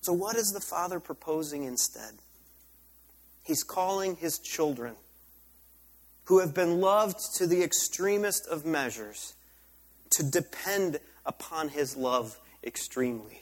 So, 0.00 0.12
what 0.12 0.34
is 0.34 0.50
the 0.50 0.60
Father 0.60 0.98
proposing 0.98 1.62
instead? 1.62 2.14
He's 3.44 3.62
calling 3.62 4.16
his 4.16 4.40
children 4.40 4.96
who 6.24 6.40
have 6.40 6.52
been 6.52 6.80
loved 6.80 7.20
to 7.36 7.46
the 7.46 7.62
extremest 7.62 8.48
of 8.48 8.66
measures 8.66 9.34
to 10.10 10.24
depend 10.24 10.98
upon 11.24 11.68
his 11.68 11.96
love 11.96 12.40
extremely. 12.64 13.41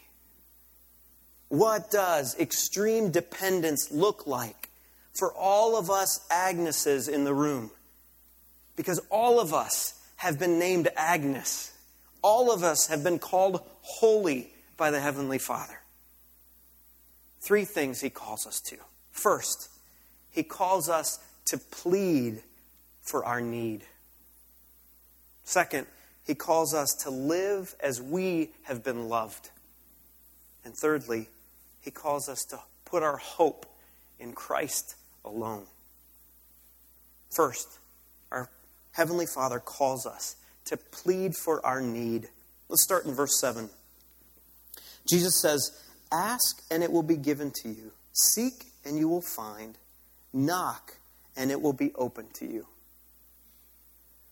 What 1.50 1.90
does 1.90 2.38
extreme 2.38 3.10
dependence 3.10 3.90
look 3.90 4.24
like 4.24 4.70
for 5.18 5.32
all 5.34 5.76
of 5.76 5.90
us 5.90 6.24
Agneses 6.30 7.08
in 7.08 7.24
the 7.24 7.34
room? 7.34 7.72
Because 8.76 9.00
all 9.10 9.40
of 9.40 9.52
us 9.52 9.94
have 10.16 10.38
been 10.38 10.60
named 10.60 10.88
Agnes. 10.96 11.72
All 12.22 12.52
of 12.52 12.62
us 12.62 12.86
have 12.86 13.02
been 13.02 13.18
called 13.18 13.62
holy 13.82 14.52
by 14.76 14.92
the 14.92 15.00
Heavenly 15.00 15.38
Father. 15.38 15.80
Three 17.40 17.64
things 17.64 18.00
he 18.00 18.10
calls 18.10 18.46
us 18.46 18.60
to. 18.66 18.76
First, 19.10 19.70
he 20.30 20.44
calls 20.44 20.88
us 20.88 21.18
to 21.46 21.58
plead 21.58 22.44
for 23.02 23.24
our 23.24 23.40
need. 23.40 23.82
Second, 25.42 25.88
he 26.24 26.36
calls 26.36 26.74
us 26.74 26.92
to 27.02 27.10
live 27.10 27.74
as 27.80 28.00
we 28.00 28.50
have 28.62 28.84
been 28.84 29.08
loved. 29.08 29.50
And 30.64 30.76
thirdly, 30.76 31.28
he 31.80 31.90
calls 31.90 32.28
us 32.28 32.40
to 32.50 32.60
put 32.84 33.02
our 33.02 33.16
hope 33.16 33.66
in 34.18 34.32
Christ 34.32 34.96
alone. 35.24 35.66
First, 37.34 37.78
our 38.30 38.50
Heavenly 38.92 39.26
Father 39.26 39.60
calls 39.60 40.06
us 40.06 40.36
to 40.66 40.76
plead 40.76 41.34
for 41.36 41.64
our 41.64 41.80
need. 41.80 42.28
Let's 42.68 42.82
start 42.82 43.06
in 43.06 43.14
verse 43.14 43.40
7. 43.40 43.70
Jesus 45.08 45.40
says, 45.40 45.70
Ask 46.12 46.62
and 46.70 46.82
it 46.82 46.92
will 46.92 47.02
be 47.02 47.16
given 47.16 47.52
to 47.62 47.68
you. 47.68 47.92
Seek 48.12 48.66
and 48.84 48.98
you 48.98 49.08
will 49.08 49.22
find. 49.22 49.78
Knock 50.32 50.96
and 51.36 51.50
it 51.50 51.60
will 51.60 51.72
be 51.72 51.92
open 51.94 52.26
to 52.34 52.46
you. 52.46 52.66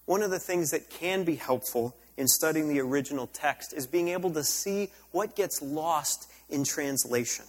One 0.07 0.23
of 0.23 0.31
the 0.31 0.39
things 0.39 0.71
that 0.71 0.91
can 0.91 1.25
be 1.25 1.37
helpful 1.37 1.95
in 2.19 2.27
studying 2.27 2.69
the 2.69 2.81
original 2.81 3.29
text 3.29 3.73
is 3.73 3.87
being 3.87 4.09
able 4.09 4.31
to 4.33 4.43
see 4.43 4.91
what 5.13 5.37
gets 5.37 5.63
lost 5.63 6.31
in 6.51 6.65
translation. 6.65 7.45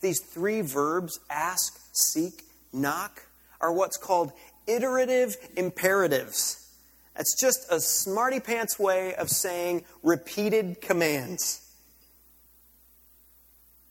These 0.00 0.20
three 0.20 0.62
verbs, 0.62 1.20
ask, 1.28 1.78
seek, 1.92 2.42
knock, 2.72 3.26
are 3.60 3.72
what's 3.72 3.98
called 3.98 4.32
iterative 4.66 5.36
imperatives. 5.54 6.74
That's 7.14 7.38
just 7.38 7.66
a 7.70 7.78
smarty 7.78 8.40
pants 8.40 8.78
way 8.78 9.14
of 9.14 9.28
saying 9.28 9.84
repeated 10.02 10.80
commands. 10.80 11.66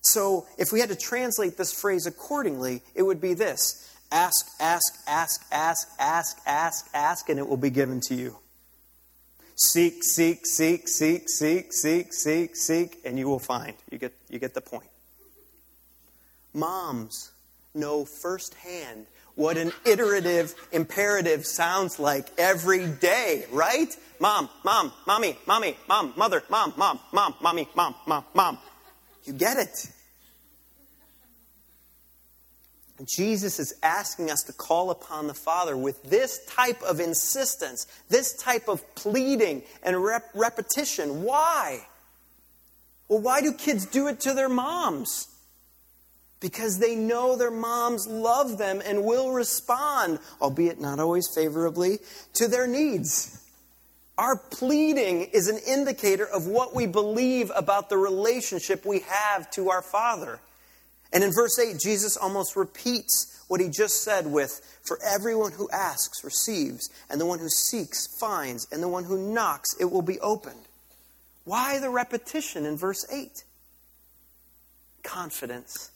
So, 0.02 0.48
if 0.58 0.72
we 0.72 0.80
had 0.80 0.90
to 0.90 0.96
translate 0.96 1.56
this 1.58 1.72
phrase 1.72 2.08
accordingly, 2.08 2.82
it 2.96 3.04
would 3.04 3.22
be 3.22 3.36
this 3.36 3.96
ask, 4.12 4.48
ask, 4.60 4.96
ask, 5.08 5.46
ask, 5.52 5.88
ask, 6.00 6.40
ask, 6.48 6.90
ask, 6.96 7.30
and 7.30 7.38
it 7.38 7.48
will 7.48 7.58
be 7.58 7.70
given 7.70 8.02
to 8.08 8.16
you. 8.16 8.38
Seek, 9.62 10.06
seek, 10.06 10.46
seek, 10.46 10.88
seek, 10.88 11.28
seek, 11.28 11.74
seek, 11.74 12.14
seek, 12.14 12.56
seek, 12.56 13.00
and 13.04 13.20
you 13.20 13.28
will 13.28 13.40
find. 13.40 13.74
You 13.92 13.98
get, 13.98 14.14
you 14.30 14.40
get 14.40 14.54
the 14.54 14.62
point. 14.62 14.88
Moms 16.54 17.32
know 17.76 18.06
firsthand 18.06 19.06
what 19.36 19.58
an 19.58 19.74
iterative 19.86 20.56
imperative 20.72 21.46
sounds 21.46 22.00
like 22.00 22.28
every 22.38 22.88
day, 22.88 23.46
right? 23.52 23.94
Mom, 24.20 24.50
mom, 24.64 24.94
mommy, 25.06 25.38
mommy, 25.46 25.78
mom, 25.88 26.14
mother, 26.16 26.42
mom, 26.50 26.74
mom, 26.78 27.00
mom, 27.12 27.36
mommy, 27.42 27.68
mom, 27.76 27.96
mom, 28.08 28.24
mom. 28.34 28.58
You 29.26 29.34
get 29.34 29.58
it. 29.58 29.92
Jesus 33.06 33.60
is 33.60 33.74
asking 33.82 34.30
us 34.30 34.44
to 34.44 34.54
call 34.54 34.92
upon 34.92 35.28
the 35.28 35.34
Father 35.34 35.78
with 35.78 36.04
this 36.04 36.46
type 36.46 36.82
of 36.84 37.00
insistence, 37.00 37.88
this 38.10 38.36
type 38.36 38.68
of 38.68 38.84
pleading 38.96 39.64
and 39.84 40.04
rep- 40.04 40.30
repetition. 40.34 41.24
Why? 41.24 41.88
Well, 43.08 43.22
why 43.22 43.42
do 43.42 43.54
kids 43.54 43.86
do 43.86 44.08
it 44.08 44.20
to 44.22 44.34
their 44.34 44.50
moms? 44.50 45.28
Because 46.40 46.80
they 46.80 46.96
know 46.96 47.36
their 47.36 47.52
moms 47.52 48.08
love 48.08 48.58
them 48.58 48.82
and 48.86 49.04
will 49.04 49.32
respond, 49.32 50.20
albeit 50.42 50.80
not 50.80 51.00
always 51.00 51.28
favorably, 51.34 52.00
to 52.34 52.48
their 52.48 52.68
needs. 52.68 53.46
Our 54.18 54.38
pleading 54.38 55.30
is 55.32 55.48
an 55.48 55.60
indicator 55.66 56.26
of 56.26 56.46
what 56.46 56.76
we 56.76 56.86
believe 56.86 57.52
about 57.56 57.90
the 57.90 57.98
relationship 57.98 58.86
we 58.86 59.00
have 59.00 59.50
to 59.52 59.70
our 59.70 59.82
Father. 59.82 60.40
And 61.12 61.24
in 61.24 61.32
verse 61.32 61.58
8, 61.58 61.80
Jesus 61.80 62.18
almost 62.18 62.56
repeats 62.56 63.44
what 63.48 63.60
he 63.60 63.68
just 63.68 64.04
said 64.04 64.28
with, 64.28 64.62
For 64.84 65.00
everyone 65.04 65.52
who 65.52 65.70
asks 65.72 66.24
receives, 66.24 66.90
and 67.10 67.20
the 67.20 67.26
one 67.26 67.40
who 67.40 67.50
seeks 67.50 68.08
finds, 68.20 68.68
and 68.72 68.82
the 68.82 68.88
one 68.88 69.06
who 69.06 69.34
knocks 69.34 69.76
it 69.80 69.86
will 69.86 70.04
be 70.04 70.20
opened. 70.20 70.68
Why 71.46 71.80
the 71.80 71.90
repetition 71.90 72.66
in 72.66 72.78
verse 72.78 73.06
8? 73.12 73.44
Confidence. 75.04 75.92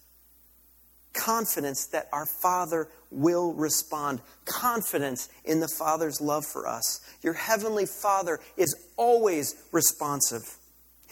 Confidence 1.13 1.86
that 1.88 2.10
our 2.12 2.25
Father 2.25 2.88
will 3.12 3.53
respond. 3.53 4.20
Confidence 4.46 5.29
in 5.46 5.60
the 5.60 5.67
Father's 5.67 6.20
love 6.20 6.43
for 6.43 6.67
us. 6.67 7.01
Your 7.22 7.34
Heavenly 7.34 7.86
Father 7.86 8.39
is 8.58 8.75
always 8.98 9.53
responsive. 9.72 10.58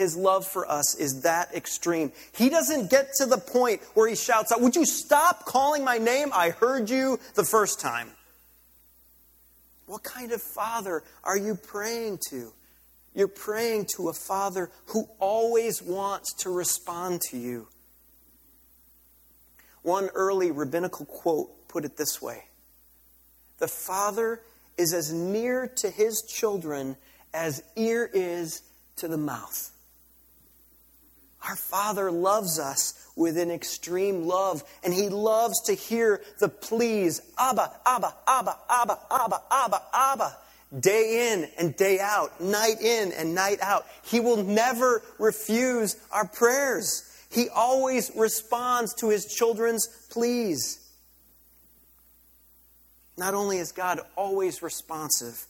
His 0.02 0.16
love 0.16 0.48
for 0.48 0.68
us 0.68 0.96
is 0.96 1.22
that 1.22 1.54
extreme. 1.54 2.12
He 2.36 2.50
doesn't 2.50 2.90
get 2.90 3.14
to 3.18 3.28
the 3.28 3.38
point 3.38 3.84
where 3.94 4.10
he 4.10 4.16
shouts 4.16 4.52
out, 4.52 4.60
Would 4.60 4.76
you 4.76 4.84
stop 4.84 5.46
calling 5.46 5.84
my 5.84 6.00
name? 6.00 6.32
I 6.34 6.50
heard 6.50 6.90
you 6.90 7.20
the 7.36 7.44
first 7.44 7.80
time. 7.80 8.10
What 9.86 10.02
kind 10.02 10.32
of 10.32 10.42
father 10.42 11.04
are 11.24 11.38
you 11.38 11.54
praying 11.54 12.18
to? 12.32 12.52
You're 13.14 13.28
praying 13.28 13.90
to 13.96 14.10
a 14.10 14.14
father 14.14 14.72
who 14.88 15.08
always 15.20 15.84
wants 15.84 16.34
to 16.40 16.50
respond 16.50 17.22
to 17.30 17.38
you. 17.38 17.68
One 19.84 20.10
early 20.16 20.50
rabbinical 20.50 21.06
quote 21.06 21.68
put 21.68 21.86
it 21.86 21.96
this 21.96 22.20
way 22.20 22.46
The 23.60 23.68
father 23.68 24.42
is 24.80 24.96
as 24.96 25.14
near 25.14 25.68
to 25.76 25.92
his 25.92 26.24
children 26.24 26.98
as 27.36 27.62
ear 27.76 28.10
is 28.12 28.64
to 28.96 29.08
the 29.08 29.18
mouth. 29.20 29.72
Our 31.48 31.56
Father 31.56 32.12
loves 32.12 32.60
us 32.60 32.94
with 33.16 33.38
an 33.38 33.50
extreme 33.50 34.26
love, 34.28 34.64
and 34.84 34.94
He 34.94 35.10
loves 35.10 35.62
to 35.64 35.74
hear 35.74 36.22
the 36.40 36.50
pleas, 36.50 37.22
Abba, 37.38 37.72
Abba, 37.86 38.14
Abba, 38.28 38.58
Abba, 38.70 39.00
Abba, 39.10 39.42
Abba, 39.52 39.82
Abba, 39.94 40.38
day 40.80 41.34
in 41.34 41.50
and 41.58 41.76
day 41.76 42.00
out, 42.00 42.40
night 42.40 42.82
in 42.82 43.12
and 43.12 43.34
night 43.36 43.60
out. 43.62 43.86
He 44.04 44.20
will 44.20 44.44
never 44.44 45.02
refuse 45.18 45.98
our 46.12 46.28
prayers. 46.28 47.04
He 47.30 47.50
always 47.50 48.12
responds 48.16 48.94
to 48.96 49.10
His 49.10 49.26
children's 49.26 49.88
pleas. 50.10 50.78
Not 53.18 53.34
only 53.34 53.58
is 53.58 53.72
God 53.72 54.00
always 54.16 54.62
responsive, 54.62 55.46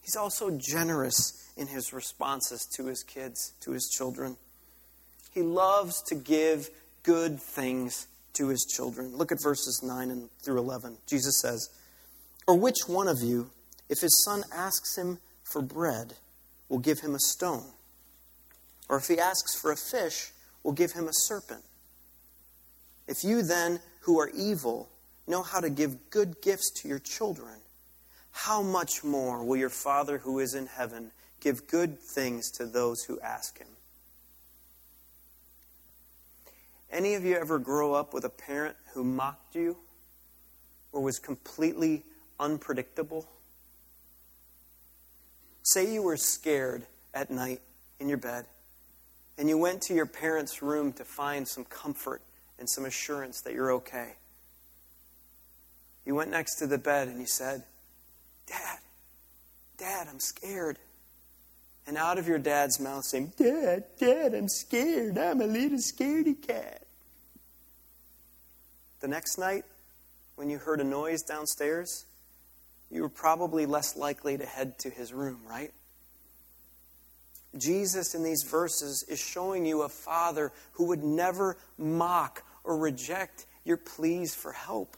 He's 0.00 0.16
also 0.16 0.50
generous 0.58 1.52
in 1.56 1.66
His 1.66 1.92
responses 1.92 2.66
to 2.76 2.86
His 2.86 3.02
kids, 3.02 3.52
to 3.60 3.72
His 3.72 3.88
children. 3.88 4.36
He 5.32 5.42
loves 5.42 6.02
to 6.08 6.14
give 6.14 6.70
good 7.02 7.40
things 7.40 8.06
to 8.34 8.48
his 8.48 8.64
children. 8.64 9.16
Look 9.16 9.32
at 9.32 9.42
verses 9.42 9.82
9 9.82 10.10
and 10.10 10.28
through 10.40 10.58
11. 10.58 10.98
Jesus 11.06 11.40
says, 11.40 11.68
Or 12.46 12.58
which 12.58 12.86
one 12.86 13.08
of 13.08 13.20
you, 13.20 13.50
if 13.88 14.00
his 14.00 14.22
son 14.24 14.44
asks 14.54 14.96
him 14.96 15.18
for 15.42 15.62
bread, 15.62 16.14
will 16.68 16.78
give 16.78 17.00
him 17.00 17.14
a 17.14 17.20
stone? 17.20 17.66
Or 18.88 18.96
if 18.96 19.08
he 19.08 19.18
asks 19.18 19.58
for 19.58 19.72
a 19.72 19.76
fish, 19.76 20.32
will 20.62 20.72
give 20.72 20.92
him 20.92 21.08
a 21.08 21.12
serpent? 21.12 21.62
If 23.06 23.24
you 23.24 23.42
then, 23.42 23.80
who 24.00 24.20
are 24.20 24.30
evil, 24.30 24.88
know 25.26 25.42
how 25.42 25.60
to 25.60 25.70
give 25.70 26.10
good 26.10 26.40
gifts 26.42 26.70
to 26.80 26.88
your 26.88 26.98
children, 26.98 27.60
how 28.30 28.62
much 28.62 29.02
more 29.02 29.42
will 29.42 29.56
your 29.56 29.70
Father 29.70 30.18
who 30.18 30.38
is 30.38 30.54
in 30.54 30.66
heaven 30.66 31.10
give 31.40 31.66
good 31.66 31.98
things 31.98 32.50
to 32.52 32.66
those 32.66 33.02
who 33.04 33.18
ask 33.20 33.58
him? 33.58 33.68
Any 36.90 37.14
of 37.14 37.24
you 37.24 37.36
ever 37.36 37.58
grow 37.58 37.94
up 37.94 38.14
with 38.14 38.24
a 38.24 38.30
parent 38.30 38.76
who 38.94 39.04
mocked 39.04 39.54
you 39.54 39.76
or 40.92 41.02
was 41.02 41.18
completely 41.18 42.04
unpredictable? 42.40 43.28
Say 45.62 45.92
you 45.92 46.02
were 46.02 46.16
scared 46.16 46.86
at 47.12 47.30
night 47.30 47.60
in 48.00 48.08
your 48.08 48.18
bed 48.18 48.46
and 49.36 49.48
you 49.48 49.58
went 49.58 49.82
to 49.82 49.94
your 49.94 50.06
parents' 50.06 50.62
room 50.62 50.92
to 50.94 51.04
find 51.04 51.46
some 51.46 51.64
comfort 51.64 52.22
and 52.58 52.68
some 52.68 52.84
assurance 52.84 53.42
that 53.42 53.54
you're 53.54 53.72
okay. 53.72 54.14
You 56.04 56.14
went 56.14 56.30
next 56.30 56.56
to 56.56 56.66
the 56.66 56.78
bed 56.78 57.08
and 57.08 57.20
you 57.20 57.26
said, 57.26 57.62
Dad, 58.46 58.78
Dad, 59.76 60.08
I'm 60.10 60.20
scared. 60.20 60.78
And 61.88 61.96
out 61.96 62.18
of 62.18 62.28
your 62.28 62.38
dad's 62.38 62.78
mouth 62.78 63.06
saying, 63.06 63.32
Dad, 63.38 63.84
Dad, 63.98 64.34
I'm 64.34 64.50
scared. 64.50 65.16
I'm 65.16 65.40
a 65.40 65.46
little 65.46 65.78
scaredy 65.78 66.40
cat. 66.40 66.82
The 69.00 69.08
next 69.08 69.38
night, 69.38 69.64
when 70.36 70.50
you 70.50 70.58
heard 70.58 70.82
a 70.82 70.84
noise 70.84 71.22
downstairs, 71.22 72.04
you 72.90 73.00
were 73.00 73.08
probably 73.08 73.64
less 73.64 73.96
likely 73.96 74.36
to 74.36 74.44
head 74.44 74.78
to 74.80 74.90
his 74.90 75.14
room, 75.14 75.40
right? 75.48 75.72
Jesus 77.56 78.14
in 78.14 78.22
these 78.22 78.42
verses 78.42 79.02
is 79.08 79.18
showing 79.18 79.64
you 79.64 79.80
a 79.80 79.88
father 79.88 80.52
who 80.72 80.88
would 80.88 81.02
never 81.02 81.56
mock 81.78 82.42
or 82.64 82.76
reject 82.76 83.46
your 83.64 83.78
pleas 83.78 84.34
for 84.34 84.52
help. 84.52 84.94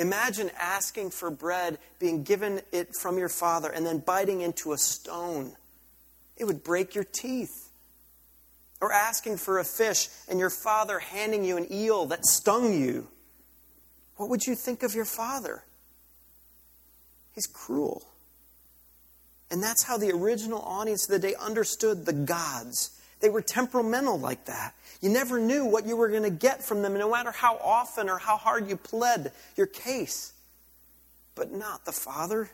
Imagine 0.00 0.50
asking 0.58 1.10
for 1.10 1.30
bread, 1.30 1.78
being 1.98 2.22
given 2.22 2.62
it 2.72 2.96
from 2.96 3.18
your 3.18 3.28
father, 3.28 3.68
and 3.68 3.84
then 3.84 3.98
biting 3.98 4.40
into 4.40 4.72
a 4.72 4.78
stone. 4.78 5.54
It 6.38 6.46
would 6.46 6.64
break 6.64 6.94
your 6.94 7.04
teeth. 7.04 7.68
Or 8.80 8.94
asking 8.94 9.36
for 9.36 9.58
a 9.58 9.64
fish 9.64 10.08
and 10.26 10.38
your 10.38 10.48
father 10.48 11.00
handing 11.00 11.44
you 11.44 11.58
an 11.58 11.70
eel 11.70 12.06
that 12.06 12.24
stung 12.24 12.72
you. 12.72 13.08
What 14.16 14.30
would 14.30 14.46
you 14.46 14.54
think 14.54 14.82
of 14.82 14.94
your 14.94 15.04
father? 15.04 15.64
He's 17.34 17.46
cruel. 17.46 18.08
And 19.50 19.62
that's 19.62 19.82
how 19.82 19.98
the 19.98 20.12
original 20.12 20.62
audience 20.62 21.06
of 21.06 21.20
the 21.20 21.28
day 21.28 21.34
understood 21.34 22.06
the 22.06 22.14
gods. 22.14 22.98
They 23.20 23.28
were 23.28 23.42
temperamental 23.42 24.18
like 24.18 24.46
that. 24.46 24.74
You 25.00 25.10
never 25.10 25.38
knew 25.38 25.64
what 25.64 25.86
you 25.86 25.96
were 25.96 26.08
going 26.08 26.22
to 26.22 26.30
get 26.30 26.62
from 26.62 26.82
them, 26.82 26.94
no 26.94 27.10
matter 27.10 27.30
how 27.30 27.56
often 27.56 28.08
or 28.08 28.18
how 28.18 28.36
hard 28.36 28.68
you 28.68 28.76
pled 28.76 29.32
your 29.56 29.66
case. 29.66 30.32
But 31.34 31.52
not 31.52 31.84
the 31.84 31.92
Father. 31.92 32.50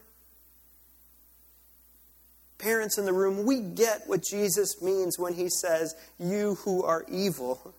Parents 2.59 2.99
in 2.99 3.05
the 3.05 3.13
room, 3.13 3.45
we 3.45 3.61
get 3.61 4.03
what 4.07 4.23
Jesus 4.23 4.81
means 4.81 5.19
when 5.19 5.35
he 5.35 5.49
says, 5.49 5.95
You 6.19 6.57
who 6.57 6.83
are 6.83 7.05
evil, 7.09 7.75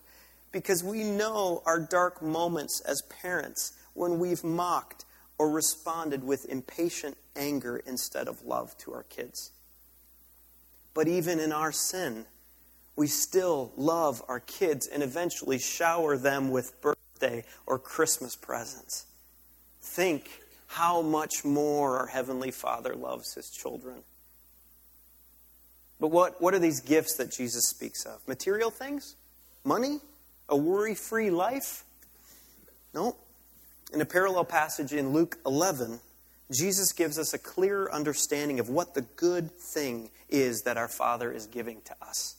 because 0.52 0.84
we 0.84 1.02
know 1.02 1.62
our 1.66 1.80
dark 1.80 2.22
moments 2.22 2.80
as 2.86 3.02
parents 3.22 3.72
when 3.94 4.18
we've 4.18 4.44
mocked 4.44 5.04
or 5.36 5.50
responded 5.50 6.24
with 6.24 6.46
impatient 6.48 7.16
anger 7.36 7.78
instead 7.86 8.28
of 8.28 8.44
love 8.44 8.76
to 8.78 8.92
our 8.92 9.04
kids. 9.04 9.50
But 10.94 11.08
even 11.08 11.38
in 11.38 11.52
our 11.52 11.72
sin, 11.72 12.26
we 12.98 13.06
still 13.06 13.70
love 13.76 14.24
our 14.26 14.40
kids 14.40 14.88
and 14.88 15.04
eventually 15.04 15.56
shower 15.60 16.16
them 16.16 16.50
with 16.50 16.82
birthday 16.82 17.44
or 17.64 17.78
Christmas 17.78 18.34
presents. 18.34 19.06
Think 19.80 20.28
how 20.66 21.00
much 21.00 21.44
more 21.44 21.96
our 21.96 22.08
Heavenly 22.08 22.50
Father 22.50 22.96
loves 22.96 23.34
His 23.34 23.50
children. 23.50 23.98
But 26.00 26.08
what, 26.08 26.42
what 26.42 26.54
are 26.54 26.58
these 26.58 26.80
gifts 26.80 27.14
that 27.18 27.30
Jesus 27.30 27.68
speaks 27.68 28.04
of? 28.04 28.26
Material 28.26 28.68
things? 28.68 29.14
Money? 29.62 30.00
A 30.48 30.56
worry 30.56 30.96
free 30.96 31.30
life? 31.30 31.84
No. 32.92 33.14
In 33.94 34.00
a 34.00 34.06
parallel 34.06 34.44
passage 34.44 34.92
in 34.92 35.12
Luke 35.12 35.38
11, 35.46 36.00
Jesus 36.50 36.92
gives 36.92 37.16
us 37.16 37.32
a 37.32 37.38
clearer 37.38 37.92
understanding 37.94 38.58
of 38.58 38.68
what 38.68 38.94
the 38.94 39.02
good 39.02 39.52
thing 39.52 40.10
is 40.28 40.62
that 40.62 40.76
our 40.76 40.88
Father 40.88 41.30
is 41.30 41.46
giving 41.46 41.80
to 41.82 41.94
us. 42.02 42.37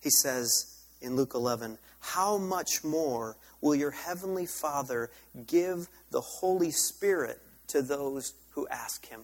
He 0.00 0.10
says 0.10 0.76
in 1.00 1.16
Luke 1.16 1.32
11, 1.34 1.78
How 2.00 2.38
much 2.38 2.82
more 2.82 3.36
will 3.60 3.74
your 3.74 3.90
heavenly 3.90 4.46
Father 4.46 5.10
give 5.46 5.88
the 6.10 6.20
Holy 6.20 6.70
Spirit 6.70 7.40
to 7.68 7.82
those 7.82 8.34
who 8.52 8.66
ask 8.68 9.06
him? 9.06 9.20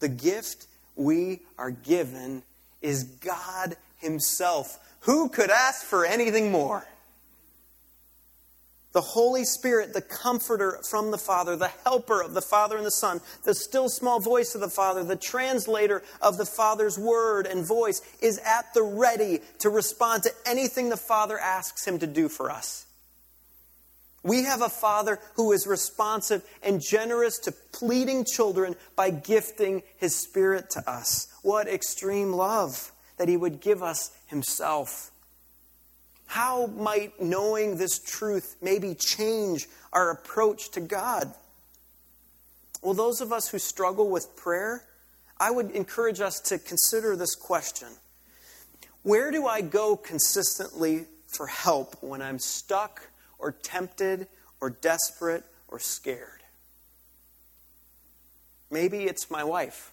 The 0.00 0.08
gift 0.08 0.66
we 0.96 1.40
are 1.58 1.70
given 1.70 2.42
is 2.82 3.04
God 3.04 3.76
Himself. 3.98 4.78
Who 5.00 5.28
could 5.28 5.50
ask 5.50 5.84
for 5.84 6.04
anything 6.04 6.50
more? 6.50 6.86
The 8.92 9.00
Holy 9.00 9.44
Spirit, 9.44 9.92
the 9.92 10.02
comforter 10.02 10.80
from 10.88 11.10
the 11.10 11.18
Father, 11.18 11.56
the 11.56 11.70
helper 11.84 12.22
of 12.22 12.34
the 12.34 12.42
Father 12.42 12.76
and 12.76 12.86
the 12.86 12.90
Son, 12.90 13.20
the 13.44 13.54
still 13.54 13.88
small 13.88 14.18
voice 14.18 14.54
of 14.54 14.60
the 14.60 14.70
Father, 14.70 15.04
the 15.04 15.16
translator 15.16 16.02
of 16.22 16.38
the 16.38 16.46
Father's 16.46 16.98
word 16.98 17.46
and 17.46 17.66
voice, 17.66 18.00
is 18.20 18.38
at 18.38 18.72
the 18.74 18.82
ready 18.82 19.40
to 19.58 19.68
respond 19.68 20.22
to 20.22 20.32
anything 20.46 20.88
the 20.88 20.96
Father 20.96 21.38
asks 21.38 21.86
him 21.86 21.98
to 21.98 22.06
do 22.06 22.28
for 22.28 22.50
us. 22.50 22.86
We 24.22 24.44
have 24.44 24.62
a 24.62 24.68
Father 24.68 25.20
who 25.34 25.52
is 25.52 25.66
responsive 25.66 26.42
and 26.62 26.80
generous 26.80 27.38
to 27.40 27.52
pleading 27.52 28.24
children 28.24 28.74
by 28.96 29.10
gifting 29.10 29.82
His 29.96 30.14
Spirit 30.16 30.70
to 30.70 30.90
us. 30.90 31.28
What 31.42 31.68
extreme 31.68 32.32
love 32.32 32.92
that 33.16 33.28
He 33.28 33.36
would 33.36 33.60
give 33.60 33.82
us 33.82 34.10
Himself. 34.26 35.12
How 36.28 36.66
might 36.66 37.22
knowing 37.22 37.78
this 37.78 37.98
truth 37.98 38.56
maybe 38.60 38.94
change 38.94 39.66
our 39.94 40.10
approach 40.10 40.70
to 40.72 40.80
God? 40.80 41.32
Well, 42.82 42.92
those 42.92 43.22
of 43.22 43.32
us 43.32 43.48
who 43.48 43.58
struggle 43.58 44.10
with 44.10 44.36
prayer, 44.36 44.84
I 45.40 45.50
would 45.50 45.70
encourage 45.70 46.20
us 46.20 46.38
to 46.40 46.58
consider 46.58 47.16
this 47.16 47.34
question 47.34 47.88
Where 49.02 49.30
do 49.30 49.46
I 49.46 49.62
go 49.62 49.96
consistently 49.96 51.06
for 51.26 51.46
help 51.46 51.96
when 52.02 52.20
I'm 52.20 52.38
stuck 52.38 53.08
or 53.38 53.50
tempted 53.50 54.28
or 54.60 54.68
desperate 54.68 55.44
or 55.66 55.78
scared? 55.78 56.42
Maybe 58.70 59.04
it's 59.04 59.30
my 59.30 59.44
wife. 59.44 59.92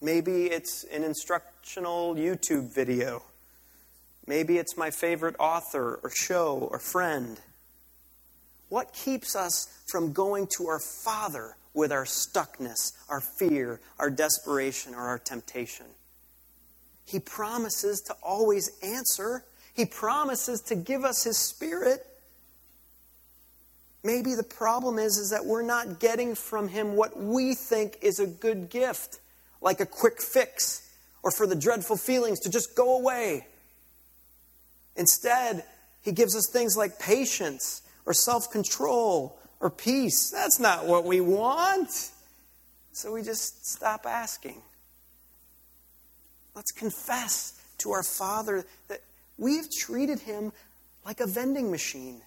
Maybe 0.00 0.46
it's 0.46 0.84
an 0.84 1.04
instructional 1.04 2.14
YouTube 2.14 2.72
video. 2.72 3.22
Maybe 4.26 4.58
it's 4.58 4.76
my 4.76 4.90
favorite 4.90 5.36
author 5.38 6.00
or 6.02 6.10
show 6.10 6.68
or 6.70 6.78
friend. 6.78 7.38
What 8.68 8.92
keeps 8.92 9.36
us 9.36 9.68
from 9.86 10.12
going 10.12 10.48
to 10.56 10.66
our 10.66 10.80
Father 10.80 11.56
with 11.74 11.92
our 11.92 12.04
stuckness, 12.04 12.92
our 13.08 13.20
fear, 13.20 13.80
our 13.98 14.10
desperation, 14.10 14.94
or 14.94 15.02
our 15.02 15.18
temptation? 15.18 15.86
He 17.04 17.20
promises 17.20 18.00
to 18.02 18.14
always 18.22 18.70
answer. 18.82 19.44
He 19.74 19.84
promises 19.84 20.62
to 20.62 20.74
give 20.74 21.04
us 21.04 21.24
His 21.24 21.36
Spirit. 21.36 22.06
Maybe 24.02 24.34
the 24.34 24.42
problem 24.42 24.98
is, 24.98 25.18
is 25.18 25.30
that 25.30 25.44
we're 25.44 25.62
not 25.62 26.00
getting 26.00 26.34
from 26.34 26.68
Him 26.68 26.96
what 26.96 27.18
we 27.18 27.54
think 27.54 27.98
is 28.00 28.18
a 28.20 28.26
good 28.26 28.70
gift, 28.70 29.18
like 29.60 29.80
a 29.80 29.86
quick 29.86 30.22
fix, 30.22 30.90
or 31.22 31.30
for 31.30 31.46
the 31.46 31.56
dreadful 31.56 31.96
feelings 31.96 32.40
to 32.40 32.50
just 32.50 32.74
go 32.74 32.98
away. 32.98 33.46
Instead, 34.96 35.64
he 36.02 36.12
gives 36.12 36.36
us 36.36 36.48
things 36.48 36.76
like 36.76 36.98
patience 36.98 37.82
or 38.06 38.12
self 38.12 38.50
control 38.50 39.38
or 39.60 39.70
peace. 39.70 40.30
That's 40.30 40.60
not 40.60 40.86
what 40.86 41.04
we 41.04 41.20
want. 41.20 42.10
So 42.92 43.12
we 43.12 43.22
just 43.22 43.66
stop 43.66 44.06
asking. 44.06 44.62
Let's 46.54 46.70
confess 46.70 47.60
to 47.78 47.90
our 47.92 48.04
Father 48.04 48.64
that 48.88 49.00
we've 49.36 49.68
treated 49.70 50.20
him 50.20 50.52
like 51.04 51.20
a 51.20 51.26
vending 51.26 51.70
machine. 51.70 52.20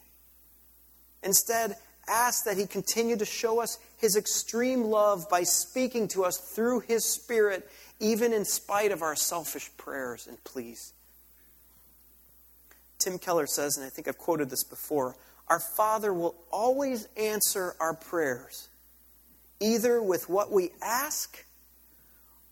Instead, 1.23 1.77
ask 2.07 2.43
that 2.45 2.57
he 2.57 2.65
continue 2.65 3.15
to 3.17 3.25
show 3.25 3.61
us 3.61 3.79
his 3.97 4.15
extreme 4.15 4.83
love 4.83 5.29
by 5.29 5.43
speaking 5.43 6.07
to 6.09 6.25
us 6.25 6.37
through 6.37 6.81
his 6.81 7.05
Spirit, 7.05 7.69
even 7.99 8.33
in 8.33 8.45
spite 8.45 8.91
of 8.91 9.01
our 9.01 9.15
selfish 9.15 9.69
prayers 9.77 10.27
and 10.27 10.41
pleas. 10.43 10.93
Tim 12.99 13.19
Keller 13.19 13.47
says, 13.47 13.77
and 13.77 13.85
I 13.85 13.89
think 13.89 14.07
I've 14.07 14.17
quoted 14.17 14.49
this 14.49 14.63
before 14.63 15.15
our 15.49 15.59
Father 15.59 16.13
will 16.13 16.35
always 16.51 17.07
answer 17.15 17.75
our 17.79 17.93
prayers, 17.93 18.67
either 19.59 20.01
with 20.01 20.27
what 20.27 20.51
we 20.51 20.71
ask 20.81 21.45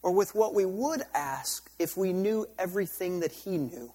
or 0.02 0.12
with 0.12 0.34
what 0.34 0.54
we 0.54 0.66
would 0.66 1.02
ask 1.14 1.70
if 1.78 1.98
we 1.98 2.14
knew 2.14 2.48
everything 2.58 3.20
that 3.20 3.32
He 3.32 3.58
knew. 3.58 3.92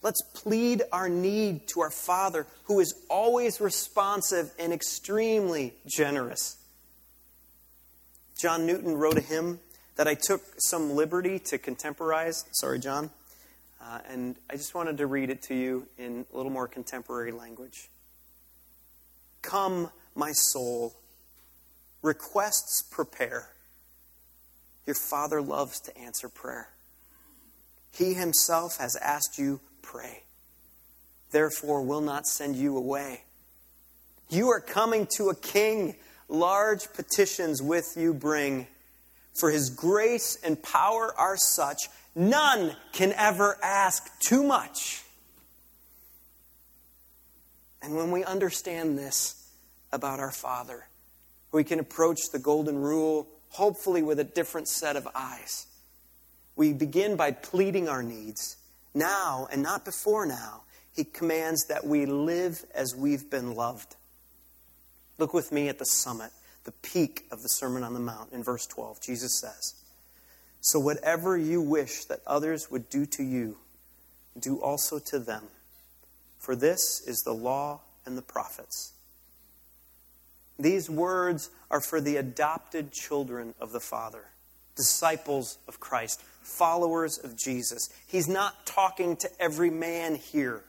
Let's 0.00 0.22
plead 0.32 0.82
our 0.92 1.08
need 1.08 1.66
to 1.68 1.80
our 1.80 1.90
Father, 1.90 2.46
who 2.64 2.80
is 2.80 2.94
always 3.10 3.60
responsive 3.60 4.52
and 4.58 4.72
extremely 4.72 5.74
generous. 5.86 6.56
John 8.40 8.64
Newton 8.64 8.96
wrote 8.96 9.18
a 9.18 9.20
hymn 9.20 9.58
that 9.96 10.06
I 10.06 10.14
took 10.14 10.42
some 10.58 10.94
liberty 10.94 11.40
to 11.40 11.58
contemporize. 11.58 12.44
Sorry, 12.52 12.78
John. 12.78 13.10
Uh, 13.80 13.98
and 14.08 14.36
I 14.50 14.56
just 14.56 14.74
wanted 14.74 14.98
to 14.98 15.06
read 15.06 15.30
it 15.30 15.42
to 15.42 15.54
you 15.54 15.86
in 15.98 16.26
a 16.32 16.36
little 16.36 16.50
more 16.50 16.66
contemporary 16.66 17.32
language. 17.32 17.88
Come, 19.42 19.90
my 20.14 20.32
soul, 20.32 20.94
requests 22.02 22.82
prepare. 22.82 23.50
Your 24.84 24.96
Father 24.96 25.40
loves 25.40 25.80
to 25.80 25.96
answer 25.96 26.28
prayer. 26.28 26.70
He 27.92 28.14
himself 28.14 28.78
has 28.78 28.96
asked 28.96 29.38
you, 29.38 29.60
pray. 29.82 30.22
Therefore, 31.30 31.82
will 31.82 32.00
not 32.00 32.26
send 32.26 32.56
you 32.56 32.76
away. 32.76 33.22
You 34.30 34.48
are 34.48 34.60
coming 34.60 35.06
to 35.16 35.30
a 35.30 35.34
king. 35.34 35.96
Large 36.28 36.92
petitions 36.92 37.62
with 37.62 37.86
you 37.96 38.12
bring. 38.12 38.66
For 39.34 39.50
his 39.50 39.70
grace 39.70 40.36
and 40.44 40.62
power 40.62 41.14
are 41.18 41.36
such, 41.36 41.88
none 42.18 42.74
can 42.92 43.12
ever 43.12 43.56
ask 43.62 44.06
too 44.20 44.42
much. 44.42 45.02
And 47.80 47.94
when 47.94 48.10
we 48.10 48.24
understand 48.24 48.98
this 48.98 49.50
about 49.92 50.20
our 50.20 50.32
Father, 50.32 50.86
we 51.52 51.64
can 51.64 51.78
approach 51.78 52.18
the 52.32 52.38
golden 52.38 52.78
rule 52.78 53.28
hopefully 53.50 54.02
with 54.02 54.18
a 54.18 54.24
different 54.24 54.68
set 54.68 54.96
of 54.96 55.08
eyes. 55.14 55.66
We 56.56 56.72
begin 56.72 57.16
by 57.16 57.30
pleading 57.30 57.88
our 57.88 58.02
needs. 58.02 58.56
Now, 58.94 59.48
and 59.50 59.62
not 59.62 59.84
before 59.84 60.26
now, 60.26 60.62
he 60.94 61.04
commands 61.04 61.66
that 61.66 61.86
we 61.86 62.04
live 62.04 62.64
as 62.74 62.94
we've 62.96 63.30
been 63.30 63.54
loved. 63.54 63.94
Look 65.18 65.32
with 65.32 65.52
me 65.52 65.68
at 65.68 65.78
the 65.78 65.84
summit, 65.84 66.30
the 66.64 66.72
peak 66.72 67.26
of 67.30 67.42
the 67.42 67.48
Sermon 67.48 67.84
on 67.84 67.94
the 67.94 68.00
Mount 68.00 68.32
in 68.32 68.42
verse 68.42 68.66
12. 68.66 69.00
Jesus 69.00 69.40
says, 69.40 69.77
So 70.60 70.78
whatever 70.78 71.36
you 71.36 71.62
wish 71.62 72.04
that 72.06 72.20
others 72.26 72.70
would 72.70 72.88
do 72.88 73.06
to 73.06 73.22
you, 73.22 73.56
do 74.38 74.60
also 74.60 74.98
to 75.10 75.18
them. 75.18 75.44
For 76.38 76.56
this 76.56 77.02
is 77.06 77.22
the 77.24 77.34
law 77.34 77.80
and 78.06 78.16
the 78.16 78.22
prophets. 78.22 78.92
These 80.58 80.90
words 80.90 81.50
are 81.70 81.80
for 81.80 82.00
the 82.00 82.16
adopted 82.16 82.92
children 82.92 83.54
of 83.60 83.72
the 83.72 83.80
Father, 83.80 84.24
disciples 84.76 85.58
of 85.68 85.78
Christ, 85.78 86.22
followers 86.42 87.18
of 87.18 87.38
Jesus. 87.38 87.88
He's 88.06 88.28
not 88.28 88.66
talking 88.66 89.16
to 89.16 89.30
every 89.40 89.70
man 89.70 90.16
here. 90.16 90.62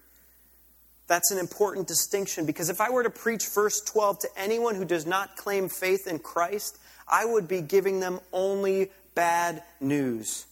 That's 1.07 1.31
an 1.31 1.39
important 1.39 1.87
distinction 1.87 2.45
because 2.45 2.69
if 2.69 2.79
I 2.79 2.91
were 2.91 3.01
to 3.01 3.09
preach 3.09 3.47
verse 3.47 3.81
12 3.81 4.19
to 4.19 4.29
anyone 4.37 4.75
who 4.75 4.85
does 4.85 5.07
not 5.07 5.35
claim 5.37 5.67
faith 5.67 6.05
in 6.05 6.19
Christ, 6.19 6.77
I 7.07 7.25
would 7.25 7.47
be 7.47 7.61
giving 7.61 7.99
them 7.99 8.19
only 8.31 8.91
bad 9.19 9.63
news. 9.81 10.45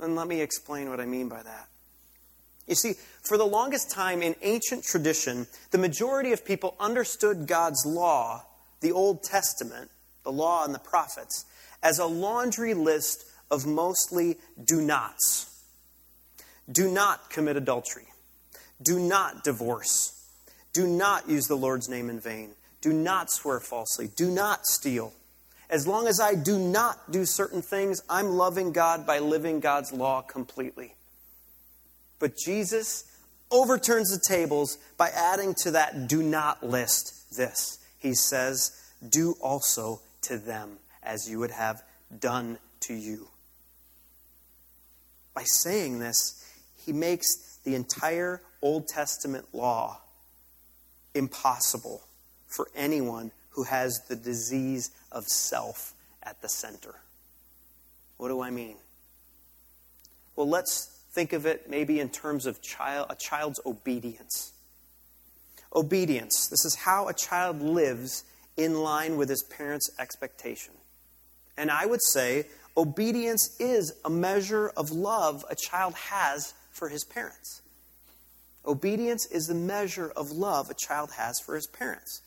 And 0.00 0.16
let 0.16 0.26
me 0.26 0.40
explain 0.40 0.88
what 0.88 0.98
I 0.98 1.04
mean 1.04 1.28
by 1.28 1.42
that. 1.42 1.68
You 2.66 2.74
see, 2.74 2.94
for 3.22 3.36
the 3.36 3.44
longest 3.44 3.90
time 3.90 4.22
in 4.22 4.34
ancient 4.40 4.82
tradition, 4.82 5.46
the 5.72 5.76
majority 5.76 6.32
of 6.32 6.42
people 6.42 6.74
understood 6.80 7.46
God's 7.46 7.84
law, 7.84 8.46
the 8.80 8.92
Old 8.92 9.24
Testament, 9.24 9.90
the 10.22 10.32
law 10.32 10.64
and 10.64 10.74
the 10.74 10.78
prophets, 10.78 11.44
as 11.82 11.98
a 11.98 12.06
laundry 12.06 12.72
list 12.72 13.26
of 13.50 13.66
mostly 13.66 14.38
do 14.64 14.80
nots. 14.80 15.62
Do 16.72 16.90
not 16.90 17.28
commit 17.28 17.56
adultery. 17.56 18.06
Do 18.82 18.98
not 18.98 19.44
divorce. 19.44 20.26
Do 20.72 20.86
not 20.86 21.28
use 21.28 21.46
the 21.46 21.58
Lord's 21.58 21.90
name 21.90 22.08
in 22.08 22.20
vain. 22.20 22.52
Do 22.80 22.94
not 22.94 23.30
swear 23.30 23.60
falsely. 23.60 24.08
Do 24.08 24.30
not 24.30 24.64
steal. 24.64 25.12
As 25.74 25.88
long 25.88 26.06
as 26.06 26.20
I 26.20 26.36
do 26.36 26.56
not 26.56 27.10
do 27.10 27.24
certain 27.24 27.60
things, 27.60 28.00
I'm 28.08 28.36
loving 28.36 28.70
God 28.70 29.04
by 29.04 29.18
living 29.18 29.58
God's 29.58 29.92
law 29.92 30.22
completely. 30.22 30.94
But 32.20 32.36
Jesus 32.36 33.04
overturns 33.50 34.08
the 34.10 34.22
tables 34.24 34.78
by 34.96 35.08
adding 35.08 35.52
to 35.62 35.72
that 35.72 36.06
do 36.06 36.22
not 36.22 36.62
list 36.62 37.36
this. 37.36 37.80
He 37.98 38.14
says, 38.14 38.70
Do 39.08 39.34
also 39.40 40.00
to 40.22 40.38
them 40.38 40.78
as 41.02 41.28
you 41.28 41.40
would 41.40 41.50
have 41.50 41.82
done 42.20 42.58
to 42.82 42.94
you. 42.94 43.26
By 45.34 45.42
saying 45.42 45.98
this, 45.98 46.54
he 46.86 46.92
makes 46.92 47.58
the 47.64 47.74
entire 47.74 48.40
Old 48.62 48.86
Testament 48.86 49.46
law 49.52 50.02
impossible 51.16 52.04
for 52.46 52.68
anyone 52.76 53.32
who 53.54 53.64
has 53.64 54.00
the 54.08 54.16
disease 54.16 54.90
of 55.12 55.24
self 55.26 55.94
at 56.22 56.40
the 56.42 56.48
center. 56.48 56.94
What 58.16 58.28
do 58.28 58.40
I 58.40 58.50
mean? 58.50 58.76
Well, 60.36 60.48
let's 60.48 60.86
think 61.12 61.32
of 61.32 61.46
it 61.46 61.70
maybe 61.70 62.00
in 62.00 62.08
terms 62.08 62.46
of 62.46 62.60
child, 62.60 63.06
a 63.10 63.14
child's 63.14 63.60
obedience. 63.64 64.52
Obedience. 65.74 66.48
This 66.48 66.64
is 66.64 66.74
how 66.74 67.08
a 67.08 67.14
child 67.14 67.62
lives 67.62 68.24
in 68.56 68.74
line 68.82 69.16
with 69.16 69.28
his 69.28 69.42
parents' 69.42 69.90
expectation. 69.98 70.74
And 71.56 71.70
I 71.70 71.86
would 71.86 72.02
say 72.02 72.46
obedience 72.76 73.56
is 73.60 73.94
a 74.04 74.10
measure 74.10 74.68
of 74.76 74.90
love 74.90 75.44
a 75.48 75.54
child 75.54 75.94
has 75.94 76.54
for 76.70 76.88
his 76.88 77.04
parents. 77.04 77.62
Obedience 78.66 79.26
is 79.26 79.46
the 79.46 79.54
measure 79.54 80.12
of 80.16 80.32
love 80.32 80.70
a 80.70 80.74
child 80.74 81.12
has 81.16 81.38
for 81.38 81.54
his 81.54 81.66
parents. 81.66 82.22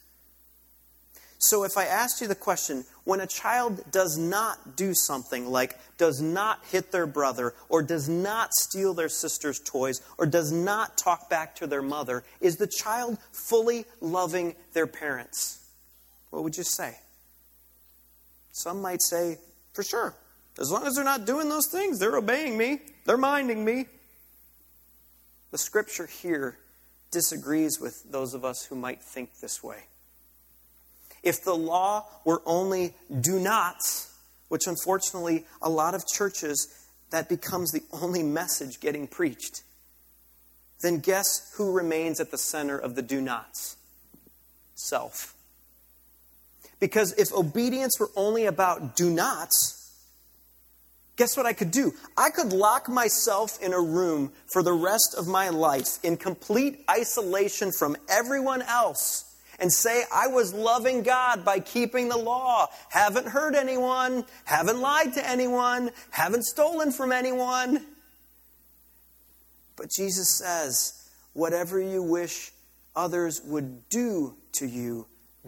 So, 1.39 1.63
if 1.63 1.77
I 1.77 1.85
asked 1.85 2.19
you 2.19 2.27
the 2.27 2.35
question, 2.35 2.83
when 3.03 3.21
a 3.21 3.27
child 3.27 3.83
does 3.91 4.17
not 4.17 4.75
do 4.75 4.93
something 4.95 5.47
like 5.47 5.77
does 5.97 6.19
not 6.19 6.63
hit 6.71 6.91
their 6.91 7.05
brother, 7.05 7.53
or 7.69 7.83
does 7.83 8.09
not 8.09 8.53
steal 8.53 8.93
their 8.93 9.09
sister's 9.09 9.59
toys, 9.59 10.01
or 10.17 10.25
does 10.25 10.51
not 10.51 10.97
talk 10.97 11.29
back 11.29 11.55
to 11.55 11.67
their 11.67 11.81
mother, 11.81 12.23
is 12.41 12.57
the 12.57 12.67
child 12.67 13.17
fully 13.31 13.85
loving 14.01 14.55
their 14.73 14.87
parents? 14.87 15.59
What 16.31 16.43
would 16.43 16.57
you 16.57 16.63
say? 16.63 16.95
Some 18.51 18.81
might 18.81 19.01
say, 19.01 19.37
for 19.73 19.83
sure. 19.83 20.15
As 20.59 20.71
long 20.71 20.87
as 20.87 20.95
they're 20.95 21.03
not 21.03 21.25
doing 21.25 21.49
those 21.49 21.67
things, 21.67 21.99
they're 21.99 22.17
obeying 22.17 22.57
me, 22.57 22.79
they're 23.05 23.17
minding 23.17 23.63
me. 23.63 23.85
The 25.51 25.57
scripture 25.57 26.07
here 26.07 26.57
disagrees 27.11 27.79
with 27.79 28.11
those 28.11 28.33
of 28.33 28.43
us 28.43 28.65
who 28.65 28.75
might 28.75 29.01
think 29.01 29.39
this 29.39 29.63
way. 29.63 29.85
If 31.27 31.43
the 31.43 31.57
law 31.57 32.05
were 32.23 32.41
only 32.45 32.93
do 33.19 33.37
nots, 33.37 34.13
which 34.47 34.65
unfortunately 34.65 35.43
a 35.61 35.69
lot 35.69 35.93
of 35.93 36.07
churches, 36.07 36.69
that 37.09 37.27
becomes 37.27 37.71
the 37.71 37.83
only 37.91 38.23
message 38.23 38.79
getting 38.79 39.07
preached, 39.07 39.63
then 40.81 40.99
guess 40.99 41.51
who 41.55 41.73
remains 41.73 42.21
at 42.21 42.31
the 42.31 42.37
center 42.37 42.77
of 42.77 42.95
the 42.95 43.01
do 43.01 43.19
nots? 43.19 43.75
Self. 44.75 45.33
Because 46.79 47.11
if 47.17 47.33
obedience 47.33 47.99
were 47.99 48.11
only 48.15 48.45
about 48.45 48.95
do 48.95 49.09
nots, 49.09 49.73
Guess 51.17 51.35
what 51.35 51.47
I 51.47 51.53
could 51.53 51.71
do? 51.71 51.95
I 52.15 52.29
could 52.29 52.53
lock 52.53 52.87
myself 52.87 53.59
in 53.59 53.73
a 53.73 53.81
room 53.81 54.31
for 54.45 54.61
the 54.61 54.71
rest 54.71 55.15
of 55.17 55.27
my 55.27 55.49
life 55.49 55.97
in 56.03 56.15
complete 56.15 56.85
isolation 56.87 57.71
from 57.71 57.97
everyone 58.07 58.61
else 58.61 59.26
and 59.59 59.71
say 59.71 60.03
I 60.13 60.27
was 60.27 60.53
loving 60.53 61.03
God 61.03 61.43
by 61.43 61.59
keeping 61.59 62.09
the 62.09 62.17
law, 62.17 62.67
haven't 62.89 63.27
hurt 63.27 63.55
anyone, 63.55 64.25
haven't 64.45 64.79
lied 64.79 65.13
to 65.13 65.27
anyone, 65.27 65.91
haven't 66.11 66.43
stolen 66.43 66.91
from 66.91 67.11
anyone. 67.11 67.85
But 69.75 69.91
Jesus 69.95 70.37
says, 70.37 71.09
whatever 71.33 71.79
you 71.79 72.01
wish 72.03 72.51
others 72.95 73.41
would 73.45 73.89
do 73.89 74.35
to 74.53 74.65
you, 74.65 75.05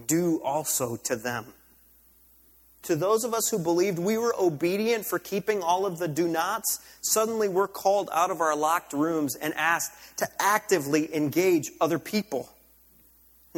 do 0.08 0.42
also 0.44 0.96
to 0.98 1.16
them 1.16 1.54
to 2.84 2.96
those 2.96 3.24
of 3.24 3.34
us 3.34 3.50
who 3.50 3.60
believed 3.60 4.00
we 4.00 4.18
were 4.18 4.34
obedient 4.40 5.06
for 5.06 5.20
keeping 5.20 5.62
all 5.62 5.86
of 5.86 5.98
the 5.98 6.08
do 6.08 6.28
nots, 6.28 6.80
suddenly 7.02 7.48
we're 7.50 7.68
called 7.68 8.10
out 8.14 8.32
of 8.32 8.42
our 8.42 8.56
locked 8.56 8.94
rooms 8.94 9.36
and 9.36 9.54
asked 9.56 9.92
to 10.18 10.28
actively 10.40 11.14
engage 11.16 11.72
other 11.82 12.00
people. 12.00 12.50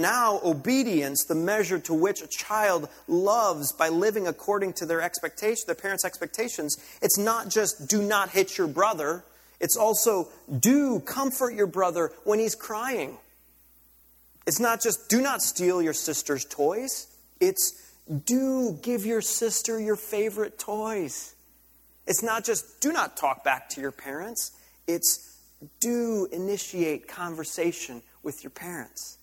Now, 0.02 0.40
obedience, 0.44 1.26
the 1.26 1.36
measure 1.36 1.78
to 1.80 1.94
which 1.94 2.22
a 2.22 2.28
child 2.28 2.90
loves 3.08 3.72
by 3.72 3.90
living 3.90 4.28
according 4.28 4.74
to 4.74 4.86
their 4.88 5.00
expectations, 5.00 5.66
their 5.66 5.76
parents' 5.76 6.04
expectations, 6.04 6.76
it's 7.02 7.20
not 7.20 7.50
just 7.50 7.88
do 7.88 8.02
not 8.02 8.32
hit 8.32 8.58
your 8.58 8.68
brother, 8.68 9.24
it's 9.60 9.78
also 9.78 10.30
do 10.60 11.00
comfort 11.02 11.54
your 11.54 11.68
brother 11.68 12.12
when 12.24 12.40
he's 12.40 12.56
crying. 12.56 13.18
It's 14.48 14.60
not 14.60 14.82
just 14.82 15.08
do 15.08 15.22
not 15.22 15.44
steal 15.44 15.84
your 15.84 15.94
sister's 15.94 16.46
toys, 16.46 17.06
it's 17.40 17.94
do 18.26 18.80
give 18.82 19.06
your 19.06 19.22
sister 19.22 19.80
your 19.80 19.96
favorite 19.96 20.58
toys. 20.58 21.36
It's 22.08 22.24
not 22.24 22.44
just 22.44 22.82
do 22.82 22.92
not 22.92 23.16
talk 23.16 23.44
back 23.44 23.70
to 23.70 23.82
your 23.82 23.92
parents, 23.92 24.52
it's 24.88 25.38
do 25.80 26.28
initiate 26.32 27.08
conversation 27.08 28.02
with 28.24 28.44
your 28.44 28.50
parents. 28.50 29.20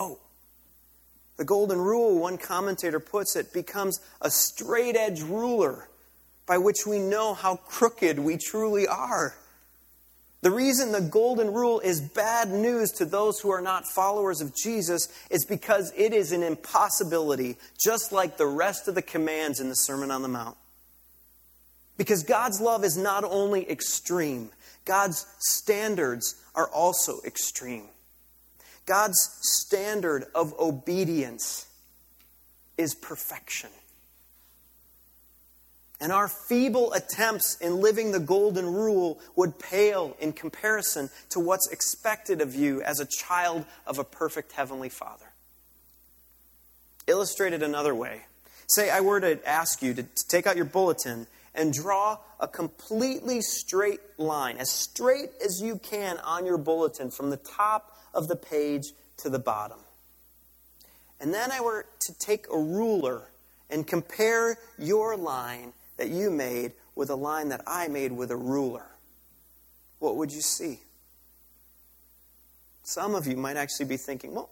Whoa. 0.00 0.18
The 1.36 1.44
golden 1.44 1.78
rule, 1.78 2.18
one 2.18 2.38
commentator 2.38 3.00
puts 3.00 3.36
it, 3.36 3.52
becomes 3.52 4.00
a 4.22 4.30
straight 4.30 4.96
edge 4.96 5.20
ruler 5.20 5.88
by 6.46 6.56
which 6.56 6.86
we 6.86 6.98
know 6.98 7.34
how 7.34 7.56
crooked 7.56 8.18
we 8.18 8.38
truly 8.38 8.86
are. 8.86 9.34
The 10.40 10.50
reason 10.50 10.92
the 10.92 11.02
golden 11.02 11.52
rule 11.52 11.80
is 11.80 12.00
bad 12.00 12.48
news 12.48 12.92
to 12.92 13.04
those 13.04 13.40
who 13.40 13.50
are 13.50 13.60
not 13.60 13.86
followers 13.86 14.40
of 14.40 14.54
Jesus 14.54 15.08
is 15.28 15.44
because 15.44 15.92
it 15.94 16.14
is 16.14 16.32
an 16.32 16.42
impossibility, 16.42 17.58
just 17.78 18.10
like 18.10 18.38
the 18.38 18.46
rest 18.46 18.88
of 18.88 18.94
the 18.94 19.02
commands 19.02 19.60
in 19.60 19.68
the 19.68 19.74
Sermon 19.74 20.10
on 20.10 20.22
the 20.22 20.28
Mount. 20.28 20.56
Because 21.98 22.22
God's 22.22 22.58
love 22.58 22.84
is 22.84 22.96
not 22.96 23.22
only 23.22 23.70
extreme, 23.70 24.48
God's 24.86 25.26
standards 25.40 26.36
are 26.54 26.68
also 26.68 27.20
extreme. 27.26 27.84
God's 28.86 29.30
standard 29.42 30.24
of 30.34 30.54
obedience 30.58 31.66
is 32.76 32.94
perfection. 32.94 33.70
And 36.00 36.12
our 36.12 36.28
feeble 36.28 36.94
attempts 36.94 37.56
in 37.60 37.80
living 37.80 38.12
the 38.12 38.20
golden 38.20 38.66
rule 38.66 39.20
would 39.36 39.58
pale 39.58 40.16
in 40.18 40.32
comparison 40.32 41.10
to 41.28 41.40
what's 41.40 41.68
expected 41.70 42.40
of 42.40 42.54
you 42.54 42.80
as 42.82 43.00
a 43.00 43.06
child 43.06 43.66
of 43.86 43.98
a 43.98 44.04
perfect 44.04 44.52
heavenly 44.52 44.88
Father. 44.88 45.26
Illustrated 47.06 47.62
another 47.62 47.94
way. 47.94 48.22
Say 48.66 48.88
I 48.88 49.00
were 49.00 49.20
to 49.20 49.46
ask 49.46 49.82
you 49.82 49.92
to, 49.92 50.02
to 50.02 50.28
take 50.28 50.46
out 50.46 50.56
your 50.56 50.64
bulletin 50.64 51.26
and 51.54 51.72
draw 51.72 52.18
a 52.38 52.48
completely 52.48 53.42
straight 53.42 54.00
line, 54.16 54.56
as 54.56 54.70
straight 54.70 55.30
as 55.44 55.60
you 55.60 55.76
can 55.76 56.16
on 56.18 56.46
your 56.46 56.56
bulletin 56.56 57.10
from 57.10 57.28
the 57.28 57.36
top 57.36 57.96
of 58.14 58.28
the 58.28 58.36
page 58.36 58.92
to 59.18 59.30
the 59.30 59.38
bottom. 59.38 59.78
And 61.20 61.34
then 61.34 61.52
I 61.52 61.60
were 61.60 61.86
to 62.00 62.18
take 62.18 62.46
a 62.52 62.58
ruler 62.58 63.28
and 63.68 63.86
compare 63.86 64.58
your 64.78 65.16
line 65.16 65.72
that 65.96 66.08
you 66.08 66.30
made 66.30 66.72
with 66.94 67.10
a 67.10 67.14
line 67.14 67.48
that 67.50 67.62
I 67.66 67.88
made 67.88 68.12
with 68.12 68.30
a 68.30 68.36
ruler, 68.36 68.86
what 70.00 70.16
would 70.16 70.32
you 70.32 70.40
see? 70.40 70.80
Some 72.82 73.14
of 73.14 73.26
you 73.26 73.36
might 73.36 73.56
actually 73.56 73.86
be 73.86 73.96
thinking, 73.96 74.34
well, 74.34 74.50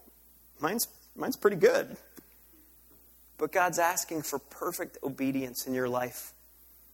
mine's, 0.61 0.87
mine's 1.15 1.35
pretty 1.35 1.57
good. 1.57 1.97
But 3.37 3.51
God's 3.51 3.79
asking 3.79 4.21
for 4.21 4.39
perfect 4.39 4.97
obedience 5.03 5.65
in 5.67 5.73
your 5.73 5.89
life. 5.89 6.33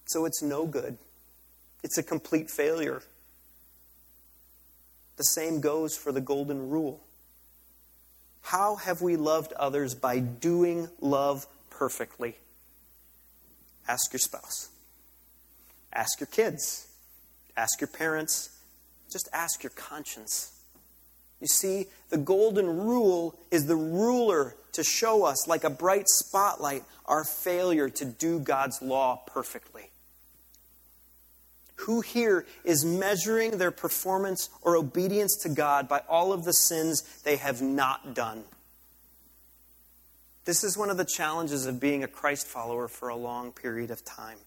So 0.06 0.26
it's 0.26 0.42
no 0.42 0.66
good. 0.66 0.98
It's 1.84 1.98
a 1.98 2.04
complete 2.04 2.50
failure. 2.50 3.02
The 5.18 5.24
same 5.24 5.62
goes 5.62 5.98
for 5.98 6.12
the 6.12 6.22
golden 6.22 6.70
rule. 6.70 7.02
How 8.42 8.76
have 8.76 9.02
we 9.02 9.16
loved 9.16 9.54
others 9.54 9.96
by 9.96 10.20
doing 10.20 10.90
love 11.00 11.48
perfectly? 11.70 12.36
Ask 13.88 14.14
your 14.14 14.20
spouse. 14.20 14.70
Ask 15.94 16.20
your 16.20 16.28
kids. 16.28 16.88
Ask 17.58 17.82
your 17.82 17.88
parents. 17.88 18.50
Just 19.12 19.30
ask 19.34 19.64
your 19.64 19.72
conscience. 19.72 20.52
You 21.40 21.48
see, 21.48 21.88
the 22.10 22.18
golden 22.18 22.66
rule 22.66 23.38
is 23.52 23.66
the 23.66 23.76
ruler 23.76 24.56
to 24.74 24.84
show 24.84 25.24
us, 25.24 25.48
like 25.48 25.64
a 25.64 25.70
bright 25.70 26.08
spotlight, 26.08 26.84
our 27.06 27.24
failure 27.24 27.90
to 27.90 28.06
do 28.06 28.40
God's 28.40 28.82
law 28.82 29.22
perfectly. 29.26 29.90
Who 31.80 32.02
here 32.02 32.46
is 32.64 32.86
measuring 32.86 33.58
their 33.58 33.72
performance 33.72 34.50
or 34.62 34.76
obedience 34.78 35.36
to 35.44 35.50
God 35.50 35.88
by 35.88 36.02
all 36.08 36.32
of 36.32 36.44
the 36.44 36.54
sins 36.54 37.02
they 37.24 37.36
have 37.36 37.62
not 37.62 38.14
done? 38.16 38.46
This 40.46 40.64
is 40.64 40.78
one 40.78 40.90
of 40.90 40.98
the 40.98 41.06
challenges 41.06 41.66
of 41.66 41.80
being 41.80 42.04
a 42.04 42.08
Christ 42.08 42.48
follower 42.48 42.88
for 42.88 43.10
a 43.10 43.16
long 43.16 43.52
period 43.52 43.92
of 43.92 44.06
time. 44.06 44.38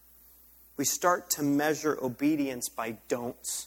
We 0.77 0.85
start 0.85 1.29
to 1.31 1.43
measure 1.43 1.99
obedience 2.01 2.69
by 2.69 2.99
don'ts. 3.09 3.67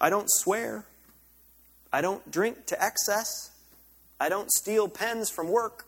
I 0.00 0.08
don't 0.08 0.28
swear. 0.30 0.86
I 1.92 2.00
don't 2.00 2.30
drink 2.30 2.66
to 2.66 2.82
excess. 2.82 3.50
I 4.20 4.28
don't 4.28 4.52
steal 4.52 4.88
pens 4.88 5.30
from 5.30 5.48
work. 5.48 5.86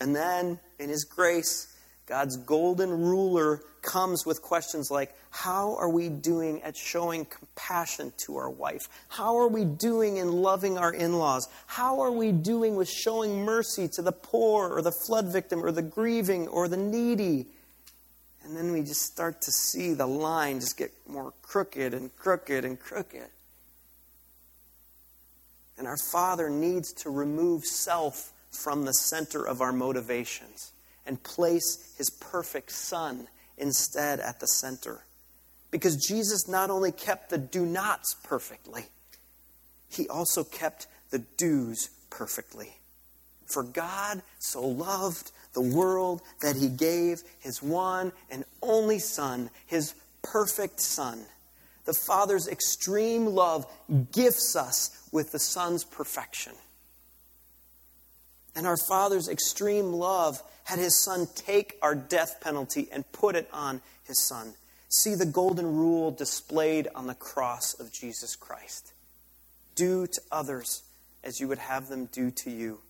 And 0.00 0.14
then, 0.14 0.60
in 0.78 0.88
His 0.88 1.04
grace, 1.04 1.75
God's 2.06 2.36
golden 2.36 2.90
ruler 2.90 3.62
comes 3.82 4.24
with 4.24 4.40
questions 4.40 4.90
like 4.90 5.12
How 5.30 5.76
are 5.76 5.90
we 5.90 6.08
doing 6.08 6.62
at 6.62 6.76
showing 6.76 7.24
compassion 7.24 8.12
to 8.18 8.36
our 8.36 8.48
wife? 8.48 8.88
How 9.08 9.36
are 9.36 9.48
we 9.48 9.64
doing 9.64 10.18
in 10.18 10.30
loving 10.30 10.78
our 10.78 10.92
in 10.92 11.18
laws? 11.18 11.48
How 11.66 12.00
are 12.00 12.12
we 12.12 12.30
doing 12.30 12.76
with 12.76 12.88
showing 12.88 13.44
mercy 13.44 13.88
to 13.94 14.02
the 14.02 14.12
poor 14.12 14.68
or 14.68 14.82
the 14.82 14.92
flood 14.92 15.26
victim 15.26 15.64
or 15.64 15.72
the 15.72 15.82
grieving 15.82 16.46
or 16.46 16.68
the 16.68 16.76
needy? 16.76 17.46
And 18.44 18.56
then 18.56 18.72
we 18.72 18.82
just 18.82 19.02
start 19.02 19.42
to 19.42 19.50
see 19.50 19.92
the 19.92 20.06
line 20.06 20.60
just 20.60 20.78
get 20.78 20.92
more 21.08 21.32
crooked 21.42 21.92
and 21.92 22.14
crooked 22.16 22.64
and 22.64 22.78
crooked. 22.78 23.26
And 25.76 25.88
our 25.88 25.98
Father 26.12 26.48
needs 26.48 26.92
to 27.02 27.10
remove 27.10 27.64
self 27.64 28.32
from 28.52 28.84
the 28.84 28.92
center 28.92 29.44
of 29.44 29.60
our 29.60 29.72
motivations 29.72 30.72
and 31.06 31.22
place 31.22 31.94
his 31.96 32.10
perfect 32.10 32.72
Son 32.72 33.28
instead 33.56 34.20
at 34.20 34.40
the 34.40 34.46
center. 34.46 35.04
Because 35.70 35.96
Jesus 35.96 36.48
not 36.48 36.70
only 36.70 36.92
kept 36.92 37.30
the 37.30 37.38
do 37.38 37.64
nots 37.64 38.14
perfectly, 38.22 38.86
he 39.88 40.08
also 40.08 40.44
kept 40.44 40.86
the 41.10 41.18
do's 41.18 41.90
perfectly. 42.10 42.76
For 43.46 43.62
God 43.62 44.22
so 44.38 44.66
loved 44.66 45.30
the 45.54 45.62
world 45.62 46.20
that 46.42 46.56
he 46.56 46.68
gave 46.68 47.22
his 47.38 47.62
one 47.62 48.12
and 48.30 48.44
only 48.62 48.98
Son, 48.98 49.50
his 49.66 49.94
perfect 50.22 50.80
Son. 50.80 51.24
The 51.84 51.94
Father's 51.94 52.48
extreme 52.48 53.26
love 53.26 53.66
gifts 54.12 54.56
us 54.56 55.08
with 55.12 55.30
the 55.32 55.38
Son's 55.38 55.84
perfection. 55.84 56.52
And 58.56 58.66
our 58.66 58.76
Father's 58.88 59.28
extreme 59.28 59.92
love 59.92 60.42
had 60.66 60.80
his 60.80 61.00
son 61.00 61.28
take 61.34 61.78
our 61.80 61.94
death 61.94 62.40
penalty 62.40 62.88
and 62.90 63.10
put 63.12 63.36
it 63.36 63.48
on 63.52 63.80
his 64.04 64.26
son. 64.26 64.52
See 64.88 65.14
the 65.14 65.24
golden 65.24 65.76
rule 65.76 66.10
displayed 66.10 66.88
on 66.92 67.06
the 67.06 67.14
cross 67.14 67.72
of 67.78 67.92
Jesus 67.92 68.34
Christ. 68.34 68.92
Do 69.76 70.08
to 70.08 70.20
others 70.32 70.82
as 71.22 71.38
you 71.38 71.46
would 71.46 71.58
have 71.58 71.88
them 71.88 72.06
do 72.06 72.32
to 72.32 72.50
you. 72.50 72.80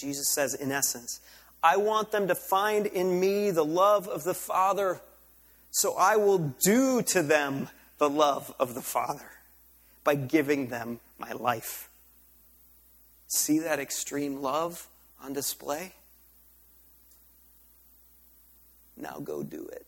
Jesus 0.00 0.32
says, 0.32 0.54
in 0.54 0.70
essence, 0.70 1.20
I 1.60 1.76
want 1.76 2.12
them 2.12 2.28
to 2.28 2.36
find 2.36 2.86
in 2.86 3.18
me 3.18 3.50
the 3.50 3.64
love 3.64 4.06
of 4.06 4.22
the 4.22 4.34
Father, 4.34 5.00
so 5.72 5.96
I 5.96 6.16
will 6.16 6.54
do 6.62 7.02
to 7.02 7.22
them 7.22 7.68
the 7.98 8.10
love 8.10 8.54
of 8.60 8.74
the 8.74 8.82
Father 8.82 9.28
by 10.04 10.14
giving 10.14 10.68
them 10.68 11.00
my 11.18 11.32
life. 11.32 11.88
See 13.26 13.58
that 13.58 13.80
extreme 13.80 14.40
love 14.40 14.86
on 15.20 15.32
display? 15.32 15.94
Now 18.96 19.20
go 19.22 19.42
do 19.42 19.66
it. 19.72 19.86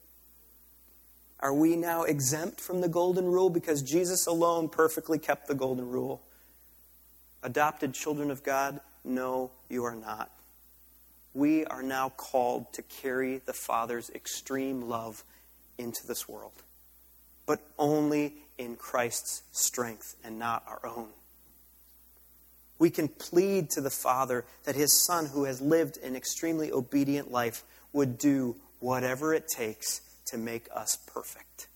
Are 1.40 1.54
we 1.54 1.76
now 1.76 2.02
exempt 2.02 2.60
from 2.60 2.80
the 2.80 2.88
golden 2.88 3.26
rule 3.26 3.50
because 3.50 3.82
Jesus 3.82 4.26
alone 4.26 4.68
perfectly 4.68 5.18
kept 5.18 5.48
the 5.48 5.54
golden 5.54 5.88
rule? 5.88 6.22
Adopted 7.42 7.94
children 7.94 8.30
of 8.30 8.42
God? 8.42 8.80
No, 9.04 9.50
you 9.68 9.84
are 9.84 9.94
not. 9.94 10.30
We 11.34 11.66
are 11.66 11.82
now 11.82 12.08
called 12.08 12.72
to 12.72 12.82
carry 12.82 13.38
the 13.38 13.52
Father's 13.52 14.10
extreme 14.10 14.88
love 14.88 15.22
into 15.76 16.06
this 16.06 16.26
world, 16.26 16.62
but 17.44 17.60
only 17.78 18.32
in 18.56 18.76
Christ's 18.76 19.42
strength 19.52 20.16
and 20.24 20.38
not 20.38 20.64
our 20.66 20.80
own. 20.84 21.08
We 22.78 22.90
can 22.90 23.08
plead 23.08 23.70
to 23.70 23.80
the 23.80 23.90
Father 23.90 24.44
that 24.64 24.74
His 24.74 25.04
Son, 25.04 25.26
who 25.26 25.44
has 25.44 25.60
lived 25.60 25.98
an 25.98 26.16
extremely 26.16 26.72
obedient 26.72 27.30
life, 27.30 27.64
would 27.92 28.18
do 28.18 28.56
whatever 28.80 29.34
it 29.34 29.48
takes 29.48 30.00
to 30.26 30.38
make 30.38 30.68
us 30.74 30.96
perfect. 31.06 31.68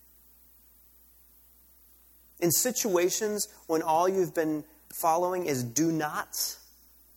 In 2.39 2.51
situations 2.51 3.47
when 3.67 3.81
all 3.81 4.09
you've 4.09 4.33
been 4.33 4.63
following 4.99 5.45
is 5.45 5.63
do 5.63 5.91
nots, 5.91 6.59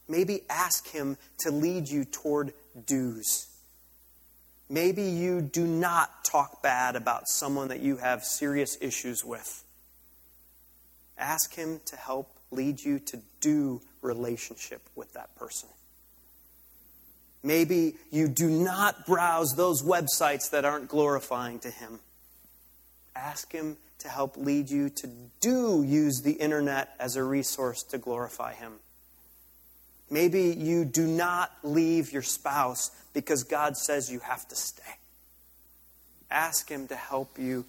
maybe 0.06 0.42
ask 0.50 0.88
Him 0.88 1.16
to 1.40 1.50
lead 1.50 1.88
you 1.88 2.04
toward 2.04 2.52
do's. 2.86 3.46
Maybe 4.68 5.02
you 5.02 5.40
do 5.40 5.66
not 5.66 6.24
talk 6.24 6.62
bad 6.62 6.96
about 6.96 7.28
someone 7.28 7.68
that 7.68 7.80
you 7.80 7.96
have 7.96 8.24
serious 8.24 8.76
issues 8.80 9.24
with. 9.24 9.64
Ask 11.18 11.54
Him 11.54 11.80
to 11.86 11.96
help 11.96 12.36
lead 12.50 12.82
you 12.82 12.98
to 12.98 13.20
do 13.40 13.80
relationship 14.02 14.82
with 14.94 15.12
that 15.14 15.34
person. 15.36 15.68
Maybe 17.44 17.96
you 18.10 18.26
do 18.26 18.48
not 18.48 19.04
browse 19.04 19.54
those 19.54 19.82
websites 19.82 20.50
that 20.50 20.64
aren't 20.64 20.88
glorifying 20.88 21.58
to 21.60 21.70
Him. 21.70 22.00
Ask 23.14 23.52
Him 23.52 23.76
to 23.98 24.08
help 24.08 24.38
lead 24.38 24.70
you 24.70 24.88
to 24.88 25.10
do 25.40 25.84
use 25.86 26.22
the 26.22 26.32
internet 26.32 26.94
as 26.98 27.16
a 27.16 27.22
resource 27.22 27.82
to 27.90 27.98
glorify 27.98 28.54
Him. 28.54 28.72
Maybe 30.10 30.54
you 30.56 30.86
do 30.86 31.06
not 31.06 31.52
leave 31.62 32.12
your 32.12 32.22
spouse 32.22 32.90
because 33.12 33.44
God 33.44 33.76
says 33.76 34.10
you 34.10 34.20
have 34.20 34.48
to 34.48 34.56
stay. 34.56 34.82
Ask 36.30 36.70
Him 36.70 36.88
to 36.88 36.96
help 36.96 37.38
you 37.38 37.66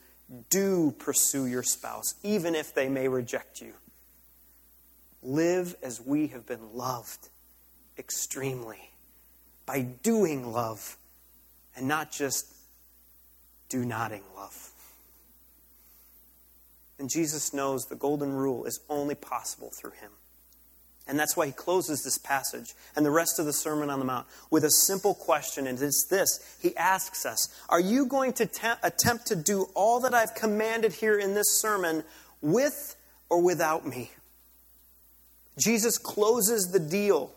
do 0.49 0.95
pursue 0.99 1.47
your 1.47 1.63
spouse, 1.63 2.15
even 2.23 2.55
if 2.55 2.73
they 2.73 2.87
may 2.87 3.09
reject 3.09 3.59
you. 3.59 3.73
Live 5.21 5.75
as 5.83 5.99
we 5.99 6.27
have 6.27 6.47
been 6.47 6.73
loved 6.73 7.27
extremely 7.97 8.84
by 9.65 9.81
doing 9.81 10.51
love 10.51 10.97
and 11.75 11.87
not 11.87 12.11
just 12.11 12.53
do 13.69 13.85
noting 13.85 14.23
love. 14.35 14.71
And 16.97 17.09
Jesus 17.09 17.53
knows 17.53 17.85
the 17.85 17.95
golden 17.95 18.33
rule 18.33 18.65
is 18.65 18.79
only 18.89 19.15
possible 19.15 19.71
through 19.79 19.91
him. 19.91 20.11
And 21.07 21.19
that's 21.19 21.37
why 21.37 21.45
he 21.45 21.51
closes 21.51 22.01
this 22.03 22.17
passage 22.17 22.73
and 22.95 23.05
the 23.05 23.11
rest 23.11 23.37
of 23.37 23.45
the 23.45 23.53
Sermon 23.53 23.89
on 23.89 23.99
the 23.99 24.05
Mount 24.05 24.25
with 24.49 24.63
a 24.63 24.71
simple 24.71 25.13
question, 25.13 25.67
and 25.67 25.79
it's 25.79 26.07
this. 26.09 26.57
He 26.59 26.75
asks 26.75 27.25
us 27.25 27.47
Are 27.69 27.79
you 27.79 28.07
going 28.07 28.33
to 28.33 28.47
te- 28.47 28.79
attempt 28.81 29.27
to 29.27 29.35
do 29.35 29.67
all 29.75 29.99
that 29.99 30.15
I've 30.15 30.33
commanded 30.33 30.93
here 30.93 31.19
in 31.19 31.35
this 31.35 31.59
sermon 31.61 32.03
with 32.41 32.95
or 33.29 33.41
without 33.41 33.85
me? 33.85 34.11
Jesus 35.59 35.97
closes 35.97 36.71
the 36.71 36.79
deal. 36.79 37.31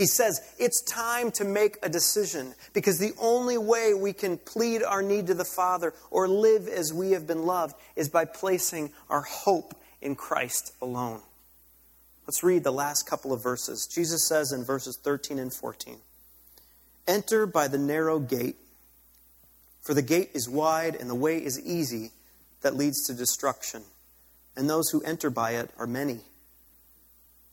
He 0.00 0.06
says, 0.06 0.40
It's 0.58 0.80
time 0.80 1.30
to 1.32 1.44
make 1.44 1.76
a 1.82 1.90
decision 1.90 2.54
because 2.72 2.98
the 2.98 3.12
only 3.20 3.58
way 3.58 3.92
we 3.92 4.14
can 4.14 4.38
plead 4.38 4.82
our 4.82 5.02
need 5.02 5.26
to 5.26 5.34
the 5.34 5.44
Father 5.44 5.92
or 6.10 6.26
live 6.26 6.68
as 6.68 6.90
we 6.90 7.10
have 7.10 7.26
been 7.26 7.44
loved 7.44 7.76
is 7.96 8.08
by 8.08 8.24
placing 8.24 8.92
our 9.10 9.20
hope 9.20 9.74
in 10.00 10.14
Christ 10.14 10.72
alone. 10.80 11.20
Let's 12.26 12.42
read 12.42 12.64
the 12.64 12.72
last 12.72 13.06
couple 13.06 13.30
of 13.30 13.42
verses. 13.42 13.86
Jesus 13.94 14.26
says 14.26 14.52
in 14.52 14.64
verses 14.64 14.98
13 15.04 15.38
and 15.38 15.52
14 15.52 15.98
Enter 17.06 17.44
by 17.44 17.68
the 17.68 17.76
narrow 17.76 18.20
gate, 18.20 18.56
for 19.82 19.92
the 19.92 20.00
gate 20.00 20.30
is 20.32 20.48
wide 20.48 20.94
and 20.94 21.10
the 21.10 21.14
way 21.14 21.44
is 21.44 21.60
easy 21.60 22.12
that 22.62 22.74
leads 22.74 23.06
to 23.06 23.12
destruction, 23.12 23.82
and 24.56 24.70
those 24.70 24.88
who 24.88 25.02
enter 25.02 25.28
by 25.28 25.56
it 25.56 25.70
are 25.76 25.86
many. 25.86 26.20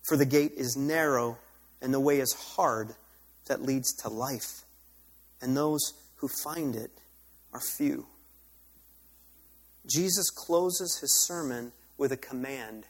For 0.08 0.16
the 0.16 0.26
gate 0.26 0.54
is 0.56 0.78
narrow 0.78 1.40
and 1.82 1.94
the 1.94 2.00
way 2.00 2.20
is 2.20 2.34
hard 2.34 2.96
that 3.48 3.62
leads 3.62 3.94
to 3.98 4.10
life, 4.10 4.64
and 5.42 5.56
those 5.56 5.94
who 6.18 6.28
find 6.28 6.76
it 6.76 6.92
are 7.54 7.62
few. 7.62 8.08
Jesus 9.86 10.30
closes 10.30 10.98
his 11.00 11.26
sermon 11.26 11.72
with 11.98 12.12
a 12.12 12.18
command 12.18 12.86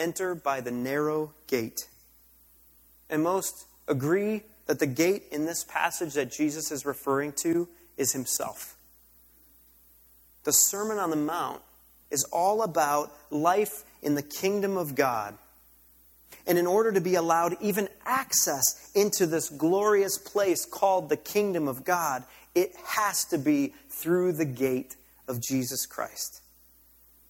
enter 0.00 0.34
by 0.34 0.60
the 0.60 0.70
narrow 0.70 1.32
gate. 1.46 1.88
And 3.08 3.22
most 3.22 3.66
agree 3.86 4.42
that 4.66 4.78
the 4.78 4.86
gate 4.86 5.24
in 5.30 5.44
this 5.44 5.64
passage 5.64 6.14
that 6.14 6.32
Jesus 6.32 6.70
is 6.70 6.86
referring 6.86 7.34
to 7.42 7.68
is 7.96 8.12
himself. 8.12 8.76
The 10.44 10.52
Sermon 10.52 10.98
on 10.98 11.10
the 11.10 11.16
Mount 11.16 11.60
is 12.10 12.24
all 12.32 12.62
about 12.62 13.12
life 13.30 13.84
in 14.02 14.14
the 14.14 14.22
kingdom 14.22 14.76
of 14.76 14.94
God 14.94 15.36
and 16.46 16.58
in 16.58 16.66
order 16.66 16.92
to 16.92 17.00
be 17.00 17.14
allowed 17.14 17.56
even 17.60 17.88
access 18.04 18.90
into 18.94 19.26
this 19.26 19.48
glorious 19.48 20.18
place 20.18 20.64
called 20.64 21.08
the 21.08 21.16
kingdom 21.16 21.68
of 21.68 21.84
God, 21.84 22.24
it 22.54 22.74
has 22.84 23.24
to 23.26 23.38
be 23.38 23.74
through 23.88 24.32
the 24.32 24.44
gate 24.44 24.96
of 25.28 25.40
Jesus 25.40 25.86
Christ. 25.86 26.42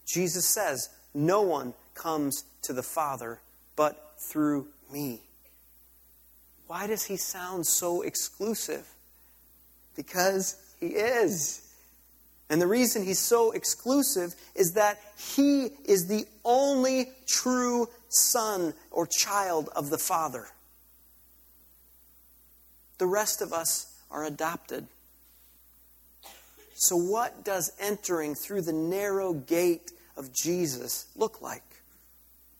Jesus 0.06 0.46
says, 0.46 0.88
No 1.14 1.42
one 1.42 1.74
comes 1.94 2.44
to 2.62 2.72
the 2.72 2.82
Father 2.82 3.40
but 3.76 4.12
through 4.18 4.66
me. 4.92 5.20
Why 6.66 6.86
does 6.86 7.04
he 7.04 7.16
sound 7.16 7.66
so 7.66 8.02
exclusive? 8.02 8.86
Because 9.96 10.56
he 10.78 10.88
is. 10.88 11.66
And 12.48 12.60
the 12.60 12.66
reason 12.66 13.04
he's 13.04 13.18
so 13.18 13.52
exclusive 13.52 14.34
is 14.54 14.72
that 14.72 14.98
he 15.16 15.70
is 15.84 16.06
the 16.06 16.26
only 16.44 17.10
true 17.26 17.88
son 18.10 18.74
or 18.90 19.06
child 19.06 19.68
of 19.74 19.90
the 19.90 19.98
Father. 19.98 20.48
The 22.98 23.06
rest 23.06 23.40
of 23.40 23.52
us 23.52 23.96
are 24.10 24.24
adopted. 24.24 24.86
So, 26.74 26.96
what 26.96 27.44
does 27.44 27.72
entering 27.78 28.34
through 28.34 28.62
the 28.62 28.72
narrow 28.72 29.32
gate 29.32 29.92
of 30.16 30.32
Jesus 30.32 31.06
look 31.16 31.40
like? 31.40 31.62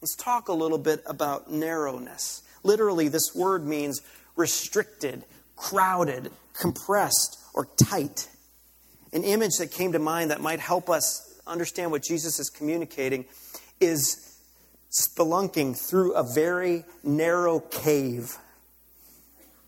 Let's 0.00 0.14
talk 0.14 0.48
a 0.48 0.52
little 0.52 0.78
bit 0.78 1.02
about 1.06 1.50
narrowness. 1.50 2.42
Literally, 2.62 3.08
this 3.08 3.34
word 3.34 3.66
means 3.66 4.00
restricted, 4.36 5.24
crowded, 5.56 6.30
compressed, 6.58 7.38
or 7.52 7.66
tight. 7.76 8.28
An 9.12 9.24
image 9.24 9.56
that 9.58 9.70
came 9.70 9.92
to 9.92 9.98
mind 9.98 10.30
that 10.30 10.40
might 10.40 10.60
help 10.60 10.88
us 10.88 11.38
understand 11.46 11.90
what 11.90 12.02
Jesus 12.02 12.38
is 12.38 12.48
communicating 12.48 13.24
is 13.80 14.29
spelunking 14.90 15.78
through 15.78 16.14
a 16.14 16.22
very 16.22 16.84
narrow 17.02 17.60
cave. 17.60 18.36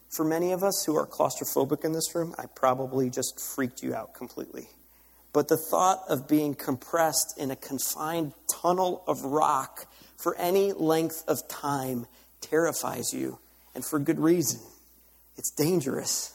For 0.08 0.24
many 0.24 0.52
of 0.52 0.62
us 0.62 0.84
who 0.84 0.96
are 0.96 1.06
claustrophobic 1.06 1.84
in 1.84 1.92
this 1.92 2.14
room, 2.14 2.34
I 2.38 2.46
probably 2.54 3.08
just 3.08 3.40
freaked 3.40 3.82
you 3.82 3.94
out 3.94 4.14
completely. 4.14 4.68
But 5.32 5.48
the 5.48 5.56
thought 5.56 6.02
of 6.08 6.28
being 6.28 6.54
compressed 6.54 7.38
in 7.38 7.50
a 7.50 7.56
confined 7.56 8.34
tunnel 8.52 9.02
of 9.06 9.24
rock 9.24 9.86
for 10.18 10.36
any 10.36 10.72
length 10.72 11.24
of 11.26 11.48
time 11.48 12.06
terrifies 12.40 13.14
you, 13.14 13.38
and 13.74 13.84
for 13.84 13.98
good 13.98 14.20
reason. 14.20 14.60
It's 15.38 15.50
dangerous. 15.50 16.34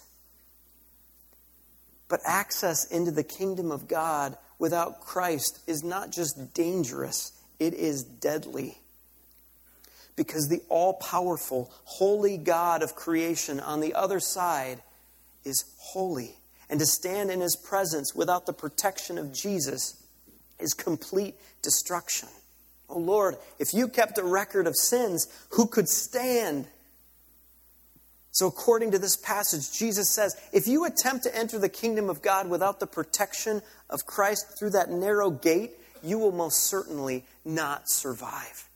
But 2.09 2.21
access 2.25 2.85
into 2.85 3.11
the 3.11 3.23
kingdom 3.23 3.71
of 3.71 3.87
God 3.87 4.37
without 4.57 5.01
Christ 5.01 5.59
is 5.67 5.83
not 5.83 6.11
just 6.11 6.53
dangerous, 6.53 7.31
it 7.59 7.73
is 7.73 8.03
deadly. 8.03 8.77
Because 10.15 10.47
the 10.47 10.61
all 10.69 10.93
powerful, 10.93 11.71
holy 11.83 12.37
God 12.37 12.81
of 12.81 12.95
creation 12.95 13.59
on 13.59 13.81
the 13.81 13.93
other 13.93 14.19
side 14.19 14.81
is 15.43 15.65
holy. 15.77 16.35
And 16.69 16.79
to 16.79 16.85
stand 16.85 17.31
in 17.31 17.39
his 17.39 17.55
presence 17.55 18.13
without 18.15 18.45
the 18.45 18.53
protection 18.53 19.17
of 19.17 19.33
Jesus 19.33 20.03
is 20.59 20.73
complete 20.73 21.35
destruction. 21.61 22.29
Oh 22.89 22.99
Lord, 22.99 23.35
if 23.59 23.73
you 23.73 23.87
kept 23.87 24.17
a 24.17 24.23
record 24.23 24.67
of 24.67 24.75
sins, 24.75 25.27
who 25.51 25.67
could 25.67 25.87
stand? 25.87 26.67
So, 28.31 28.45
according 28.47 28.91
to 28.91 28.99
this 28.99 29.17
passage, 29.17 29.71
Jesus 29.71 30.13
says 30.13 30.35
if 30.53 30.67
you 30.67 30.85
attempt 30.85 31.23
to 31.23 31.35
enter 31.35 31.57
the 31.57 31.69
kingdom 31.69 32.09
of 32.09 32.21
God 32.21 32.49
without 32.49 32.79
the 32.79 32.87
protection 32.87 33.61
of 33.89 34.05
Christ 34.05 34.57
through 34.59 34.71
that 34.71 34.89
narrow 34.89 35.31
gate, 35.31 35.71
you 36.07 36.17
will 36.17 36.31
most 36.31 36.63
certainly 36.65 37.25
not 37.43 37.89
survive. 37.89 38.67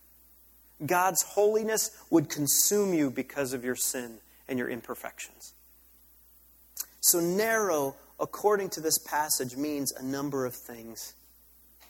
God's 0.86 1.22
holiness 1.22 1.92
would 2.10 2.30
consume 2.30 2.94
you 2.94 3.10
because 3.10 3.54
of 3.54 3.64
your 3.64 3.76
sin 3.76 4.18
and 4.48 4.58
your 4.58 4.70
imperfections. 4.70 5.54
So, 7.00 7.20
narrow, 7.20 7.96
according 8.20 8.70
to 8.72 8.82
this 8.82 8.98
passage, 8.98 9.56
means 9.56 9.92
a 9.92 10.04
number 10.04 10.46
of 10.46 10.54
things 10.54 11.14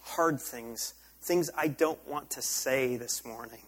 hard 0.04 0.42
things, 0.42 0.94
things 1.22 1.50
I 1.56 1.68
don't 1.68 2.06
want 2.08 2.32
to 2.32 2.42
say 2.42 2.98
this 2.98 3.24
morning. 3.24 3.62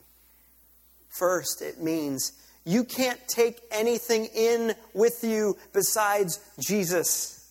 First, 1.09 1.61
it 1.61 1.81
means 1.81 2.33
you 2.65 2.83
can't 2.83 3.19
take 3.27 3.61
anything 3.71 4.25
in 4.35 4.73
with 4.93 5.23
you 5.23 5.57
besides 5.73 6.39
Jesus. 6.59 7.42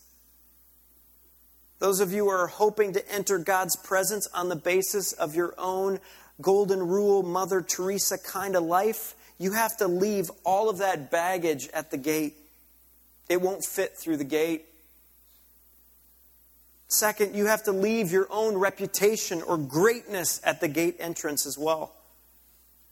Those 1.82 1.98
of 1.98 2.12
you 2.12 2.26
who 2.26 2.30
are 2.30 2.46
hoping 2.46 2.92
to 2.92 3.12
enter 3.12 3.38
God's 3.38 3.74
presence 3.74 4.28
on 4.32 4.48
the 4.48 4.54
basis 4.54 5.12
of 5.14 5.34
your 5.34 5.52
own 5.58 5.98
golden 6.40 6.78
rule, 6.78 7.24
Mother 7.24 7.60
Teresa 7.60 8.18
kind 8.18 8.54
of 8.54 8.62
life, 8.62 9.16
you 9.36 9.54
have 9.54 9.76
to 9.78 9.88
leave 9.88 10.30
all 10.44 10.70
of 10.70 10.78
that 10.78 11.10
baggage 11.10 11.68
at 11.74 11.90
the 11.90 11.96
gate. 11.96 12.36
It 13.28 13.42
won't 13.42 13.64
fit 13.64 13.96
through 13.98 14.18
the 14.18 14.24
gate. 14.24 14.64
Second, 16.86 17.34
you 17.34 17.46
have 17.46 17.64
to 17.64 17.72
leave 17.72 18.12
your 18.12 18.28
own 18.30 18.56
reputation 18.56 19.42
or 19.42 19.58
greatness 19.58 20.40
at 20.44 20.60
the 20.60 20.68
gate 20.68 20.98
entrance 21.00 21.46
as 21.46 21.58
well. 21.58 21.92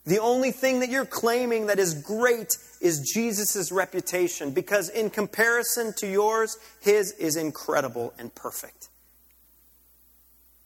The 0.05 0.19
only 0.19 0.51
thing 0.51 0.79
that 0.79 0.89
you're 0.89 1.05
claiming 1.05 1.67
that 1.67 1.77
is 1.77 1.93
great 1.93 2.57
is 2.79 3.11
Jesus' 3.13 3.71
reputation 3.71 4.51
because, 4.51 4.89
in 4.89 5.09
comparison 5.11 5.93
to 5.97 6.07
yours, 6.07 6.57
his 6.79 7.11
is 7.13 7.35
incredible 7.35 8.13
and 8.17 8.33
perfect. 8.33 8.89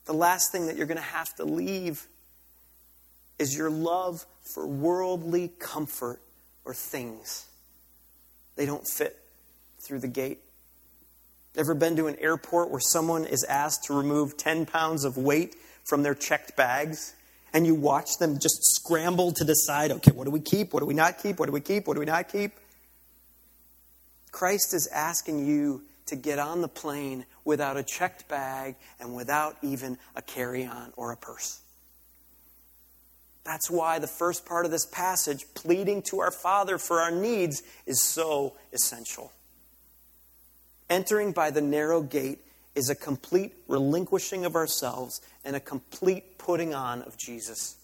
The 0.06 0.14
last 0.14 0.52
thing 0.52 0.66
that 0.66 0.76
you're 0.76 0.86
going 0.86 0.96
to 0.96 1.02
have 1.02 1.34
to 1.36 1.44
leave 1.44 2.06
is 3.38 3.56
your 3.56 3.68
love 3.68 4.24
for 4.42 4.66
worldly 4.66 5.48
comfort 5.58 6.20
or 6.64 6.72
things. 6.72 7.46
They 8.56 8.64
don't 8.64 8.86
fit 8.88 9.18
through 9.80 10.00
the 10.00 10.08
gate. 10.08 10.38
Ever 11.56 11.74
been 11.74 11.96
to 11.96 12.06
an 12.06 12.16
airport 12.18 12.70
where 12.70 12.80
someone 12.80 13.26
is 13.26 13.44
asked 13.44 13.84
to 13.84 13.94
remove 13.94 14.36
10 14.36 14.66
pounds 14.66 15.04
of 15.04 15.16
weight 15.16 15.56
from 15.84 16.02
their 16.02 16.14
checked 16.14 16.56
bags? 16.56 17.14
And 17.52 17.66
you 17.66 17.74
watch 17.74 18.18
them 18.18 18.38
just 18.38 18.58
scramble 18.74 19.32
to 19.32 19.44
decide 19.44 19.90
okay, 19.90 20.12
what 20.12 20.24
do 20.24 20.30
we 20.30 20.40
keep? 20.40 20.72
What 20.72 20.80
do 20.80 20.86
we 20.86 20.94
not 20.94 21.18
keep? 21.18 21.38
What 21.38 21.46
do 21.46 21.52
we 21.52 21.60
keep? 21.60 21.86
What 21.86 21.94
do 21.94 22.00
we 22.00 22.06
not 22.06 22.28
keep? 22.28 22.52
Christ 24.30 24.74
is 24.74 24.86
asking 24.88 25.46
you 25.46 25.82
to 26.06 26.16
get 26.16 26.38
on 26.38 26.60
the 26.60 26.68
plane 26.68 27.24
without 27.44 27.76
a 27.76 27.82
checked 27.82 28.28
bag 28.28 28.76
and 29.00 29.14
without 29.14 29.56
even 29.62 29.98
a 30.14 30.22
carry 30.22 30.64
on 30.64 30.92
or 30.96 31.12
a 31.12 31.16
purse. 31.16 31.60
That's 33.44 33.70
why 33.70 34.00
the 34.00 34.08
first 34.08 34.44
part 34.44 34.64
of 34.64 34.72
this 34.72 34.84
passage, 34.84 35.46
pleading 35.54 36.02
to 36.10 36.18
our 36.18 36.32
Father 36.32 36.78
for 36.78 37.00
our 37.00 37.12
needs, 37.12 37.62
is 37.86 38.02
so 38.02 38.54
essential. 38.72 39.32
Entering 40.90 41.32
by 41.32 41.50
the 41.50 41.60
narrow 41.60 42.02
gate 42.02 42.40
is 42.76 42.90
a 42.90 42.94
complete 42.94 43.54
relinquishing 43.66 44.44
of 44.44 44.54
ourselves 44.54 45.20
and 45.44 45.56
a 45.56 45.60
complete 45.60 46.38
putting 46.38 46.74
on 46.74 47.02
of 47.02 47.16
Jesus. 47.16 47.74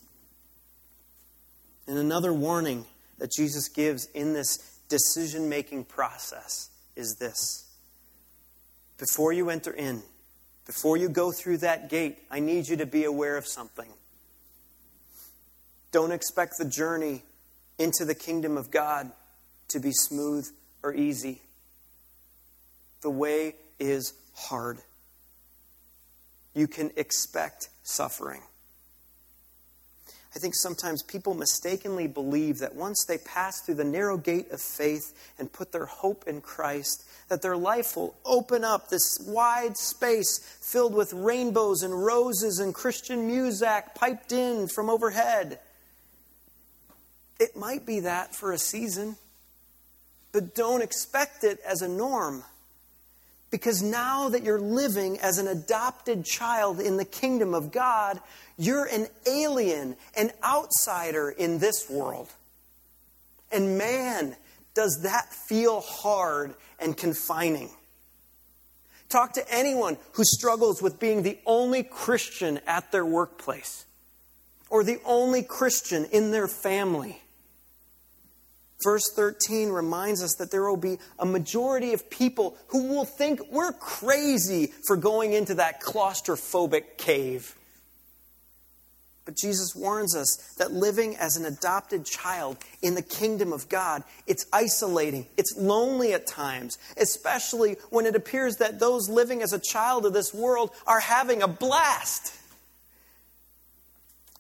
And 1.89 1.99
another 1.99 2.33
warning 2.33 2.85
that 3.19 3.33
Jesus 3.33 3.69
gives 3.69 4.07
in 4.15 4.35
this 4.35 4.59
decision 4.89 5.49
making 5.49 5.87
process 5.87 6.69
is 6.95 7.17
this 7.19 7.65
before 8.99 9.33
you 9.33 9.51
enter 9.51 9.73
in, 9.73 10.03
before 10.67 10.97
you 10.97 11.09
go 11.09 11.33
through 11.33 11.59
that 11.59 11.89
gate, 11.89 12.19
I 12.31 12.39
need 12.39 12.69
you 12.69 12.77
to 12.77 12.87
be 12.87 13.05
aware 13.05 13.37
of 13.37 13.47
something. 13.47 13.89
Don't 15.91 16.13
expect 16.13 16.53
the 16.59 16.69
journey 16.69 17.23
into 17.79 18.05
the 18.05 18.15
kingdom 18.15 18.57
of 18.57 18.71
God 18.71 19.11
to 19.69 19.81
be 19.81 19.91
smooth 19.91 20.47
or 20.83 20.95
easy. 20.95 21.41
The 23.01 23.11
way 23.11 23.57
is 23.81 24.13
hard. 24.35 24.79
You 26.55 26.69
can 26.69 26.91
expect 26.97 27.69
suffering. 27.83 28.43
I 30.35 30.39
think 30.39 30.55
sometimes 30.55 31.03
people 31.03 31.35
mistakenly 31.35 32.07
believe 32.07 32.59
that 32.61 32.75
once 32.75 33.05
they 33.05 33.19
pass 33.19 33.61
through 33.61 33.75
the 33.75 33.85
narrow 33.85 34.17
gate 34.17 34.51
of 34.51 34.63
faith 34.63 35.35
and 35.39 35.53
put 35.53 35.73
their 35.73 35.85
hope 35.85 36.25
in 36.27 36.41
Christ, 36.41 37.05
that 37.29 37.43
their 37.43 37.57
life 37.57 37.97
will 37.97 38.15
open 38.25 38.65
up 38.65 38.89
this 38.89 39.19
wide 39.27 39.77
space 39.77 40.39
filled 40.39 40.95
with 40.95 41.13
rainbows 41.13 41.83
and 41.83 42.05
roses 42.05 42.61
and 42.61 42.75
Christian 42.75 43.27
music 43.27 43.95
piped 43.95 44.33
in 44.33 44.69
from 44.69 44.89
overhead. 44.89 45.61
It 47.39 47.55
might 47.55 47.85
be 47.85 48.01
that 48.01 48.35
for 48.35 48.53
a 48.53 48.59
season, 48.59 49.17
but 50.33 50.55
don't 50.55 50.83
expect 50.83 51.45
it 51.45 51.59
as 51.67 51.83
a 51.83 51.89
norm. 51.89 52.43
Because 53.53 53.83
now 53.83 54.31
that 54.31 54.43
you're 54.43 54.59
living 54.59 55.21
as 55.21 55.39
an 55.39 55.47
adopted 55.47 56.25
child 56.25 56.81
in 56.81 56.97
the 56.97 57.05
kingdom 57.05 57.55
of 57.55 57.71
God, 57.71 58.19
you're 58.59 58.87
an 58.87 59.07
alien, 59.27 59.95
an 60.17 60.33
outsider 60.43 61.31
in 61.31 61.61
this 61.61 61.89
world. 61.89 62.29
And 63.53 63.79
man, 63.79 64.35
does 64.75 65.01
that 65.03 65.33
feel 65.33 65.81
hard 65.81 66.55
and 66.81 66.97
confining. 66.97 67.71
Talk 69.09 69.35
to 69.35 69.45
anyone 69.53 69.99
who 70.13 70.25
struggles 70.25 70.83
with 70.83 70.99
being 70.99 71.23
the 71.23 71.39
only 71.47 71.83
Christian 71.83 72.61
at 72.67 72.91
their 72.91 73.05
workplace 73.05 73.85
or 74.71 74.83
the 74.83 75.01
only 75.05 75.43
Christian 75.43 76.07
in 76.07 76.31
their 76.31 76.49
family. 76.49 77.22
Verse 78.83 79.11
13 79.15 79.69
reminds 79.69 80.23
us 80.23 80.35
that 80.37 80.51
there 80.51 80.69
will 80.69 80.77
be 80.77 80.99
a 81.19 81.27
majority 81.27 81.93
of 81.93 82.11
people 82.11 82.57
who 82.69 82.89
will 82.89 83.05
think 83.05 83.41
we're 83.51 83.73
crazy 83.73 84.73
for 84.87 84.97
going 84.97 85.33
into 85.33 85.55
that 85.55 85.81
claustrophobic 85.81 86.97
cave. 86.97 87.55
But 89.25 89.37
Jesus 89.37 89.75
warns 89.77 90.17
us 90.17 90.37
that 90.59 90.73
living 90.73 91.17
as 91.17 91.37
an 91.37 91.45
adopted 91.45 92.05
child 92.05 92.57
in 92.81 92.97
the 92.97 93.03
kingdom 93.03 93.53
of 93.53 93.69
God, 93.69 94.03
it's 94.27 94.47
isolating, 94.53 95.27
it's 95.37 95.55
lonely 95.57 96.13
at 96.13 96.27
times, 96.27 96.77
especially 96.97 97.77
when 97.91 98.05
it 98.05 98.17
appears 98.17 98.57
that 98.57 98.81
those 98.81 99.09
living 99.09 99.43
as 99.43 99.53
a 99.53 99.61
child 99.61 100.07
of 100.07 100.13
this 100.13 100.35
world 100.35 100.71
are 100.89 100.99
having 100.99 101.41
a 101.41 101.47
blast. 101.47 102.37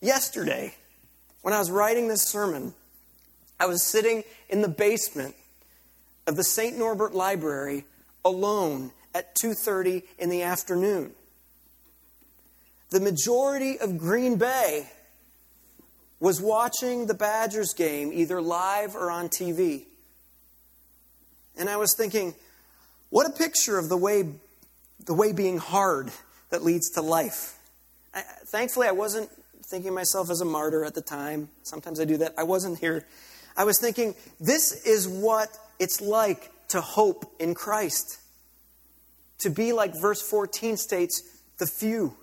Yesterday, 0.01 0.74
when 1.43 1.55
I 1.55 1.61
was 1.61 1.70
writing 1.70 2.09
this 2.09 2.22
sermon, 2.22 2.74
I 3.62 3.66
was 3.66 3.84
sitting 3.84 4.24
in 4.48 4.60
the 4.60 4.68
basement 4.68 5.36
of 6.26 6.34
the 6.34 6.42
St. 6.42 6.76
Norbert 6.76 7.14
Library 7.14 7.84
alone 8.24 8.90
at 9.14 9.36
2:30 9.36 10.02
in 10.18 10.30
the 10.30 10.42
afternoon. 10.42 11.14
The 12.90 12.98
majority 12.98 13.78
of 13.78 13.98
Green 13.98 14.34
Bay 14.34 14.90
was 16.18 16.40
watching 16.40 17.06
the 17.06 17.14
Badgers 17.14 17.72
game 17.72 18.12
either 18.12 18.42
live 18.42 18.96
or 18.96 19.12
on 19.12 19.28
TV. 19.28 19.86
And 21.56 21.70
I 21.70 21.76
was 21.76 21.94
thinking, 21.94 22.34
what 23.10 23.28
a 23.28 23.30
picture 23.30 23.78
of 23.78 23.88
the 23.88 23.96
way 23.96 24.24
the 24.98 25.14
way 25.14 25.30
being 25.30 25.58
hard 25.58 26.10
that 26.50 26.64
leads 26.64 26.90
to 26.90 27.00
life. 27.00 27.60
I, 28.12 28.22
thankfully, 28.50 28.88
I 28.88 28.92
wasn't 28.92 29.30
thinking 29.64 29.94
myself 29.94 30.30
as 30.30 30.40
a 30.40 30.44
martyr 30.44 30.84
at 30.84 30.94
the 30.94 31.00
time. 31.00 31.48
Sometimes 31.62 32.00
I 32.00 32.04
do 32.04 32.16
that. 32.16 32.34
I 32.36 32.42
wasn't 32.42 32.80
here 32.80 33.06
I 33.57 33.64
was 33.64 33.78
thinking, 33.78 34.14
this 34.40 34.84
is 34.86 35.09
what 35.09 35.48
it's 35.78 36.00
like 36.00 36.50
to 36.68 36.80
hope 36.80 37.24
in 37.38 37.55
Christ. 37.55 38.18
To 39.40 39.50
be 39.50 39.72
like 39.72 39.94
verse 40.00 40.22
14 40.22 40.76
states, 40.76 41.22
the 41.59 41.66
few. 41.66 42.16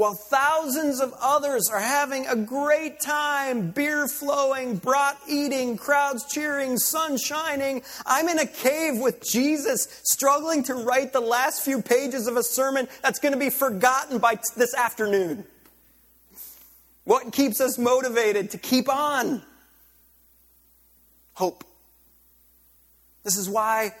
While 0.00 0.14
thousands 0.14 1.00
of 1.00 1.12
others 1.20 1.68
are 1.68 1.80
having 1.80 2.26
a 2.26 2.34
great 2.34 3.00
time, 3.00 3.70
beer 3.70 4.08
flowing, 4.08 4.76
brat 4.76 5.18
eating, 5.28 5.76
crowds 5.76 6.24
cheering, 6.32 6.78
sun 6.78 7.18
shining, 7.18 7.82
I'm 8.06 8.28
in 8.28 8.38
a 8.38 8.46
cave 8.46 8.98
with 8.98 9.22
Jesus, 9.22 9.88
struggling 10.04 10.62
to 10.64 10.74
write 10.74 11.12
the 11.12 11.20
last 11.20 11.62
few 11.62 11.82
pages 11.82 12.26
of 12.28 12.38
a 12.38 12.42
sermon 12.42 12.88
that's 13.02 13.18
going 13.18 13.34
to 13.34 13.38
be 13.38 13.50
forgotten 13.50 14.18
by 14.18 14.36
t- 14.36 14.42
this 14.56 14.74
afternoon. 14.74 15.44
What 17.10 17.32
keeps 17.32 17.60
us 17.60 17.76
motivated 17.76 18.50
to 18.52 18.58
keep 18.58 18.88
on? 18.88 19.42
Hope. 21.32 21.64
This 23.24 23.36
is 23.36 23.50
why 23.50 23.96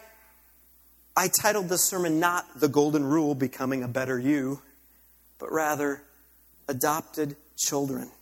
I 1.16 1.28
titled 1.42 1.68
this 1.68 1.82
sermon 1.82 2.20
not 2.20 2.46
The 2.60 2.68
Golden 2.68 3.02
Rule 3.02 3.34
Becoming 3.34 3.82
a 3.82 3.88
Better 3.88 4.16
You, 4.16 4.62
but 5.40 5.50
rather 5.50 6.02
Adopted 6.68 7.34
Children. 7.58 8.12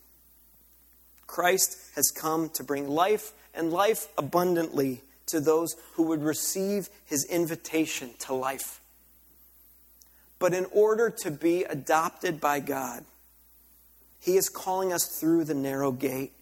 Christ 1.27 1.77
has 1.95 2.11
come 2.11 2.49
to 2.55 2.65
bring 2.65 2.89
life 2.89 3.33
and 3.53 3.71
life 3.71 4.09
abundantly 4.17 5.03
to 5.27 5.39
those 5.39 5.77
who 5.97 6.05
would 6.05 6.23
receive 6.23 6.89
his 7.05 7.27
invitation 7.27 8.13
to 8.21 8.33
life. 8.33 8.81
But 10.39 10.55
in 10.55 10.65
order 10.73 11.11
to 11.25 11.31
be 11.31 11.65
adopted 11.65 12.41
by 12.41 12.61
God, 12.61 13.05
he 14.21 14.37
is 14.37 14.49
calling 14.49 14.93
us 14.93 15.07
through 15.07 15.45
the 15.45 15.55
narrow 15.55 15.93
gate 15.93 16.33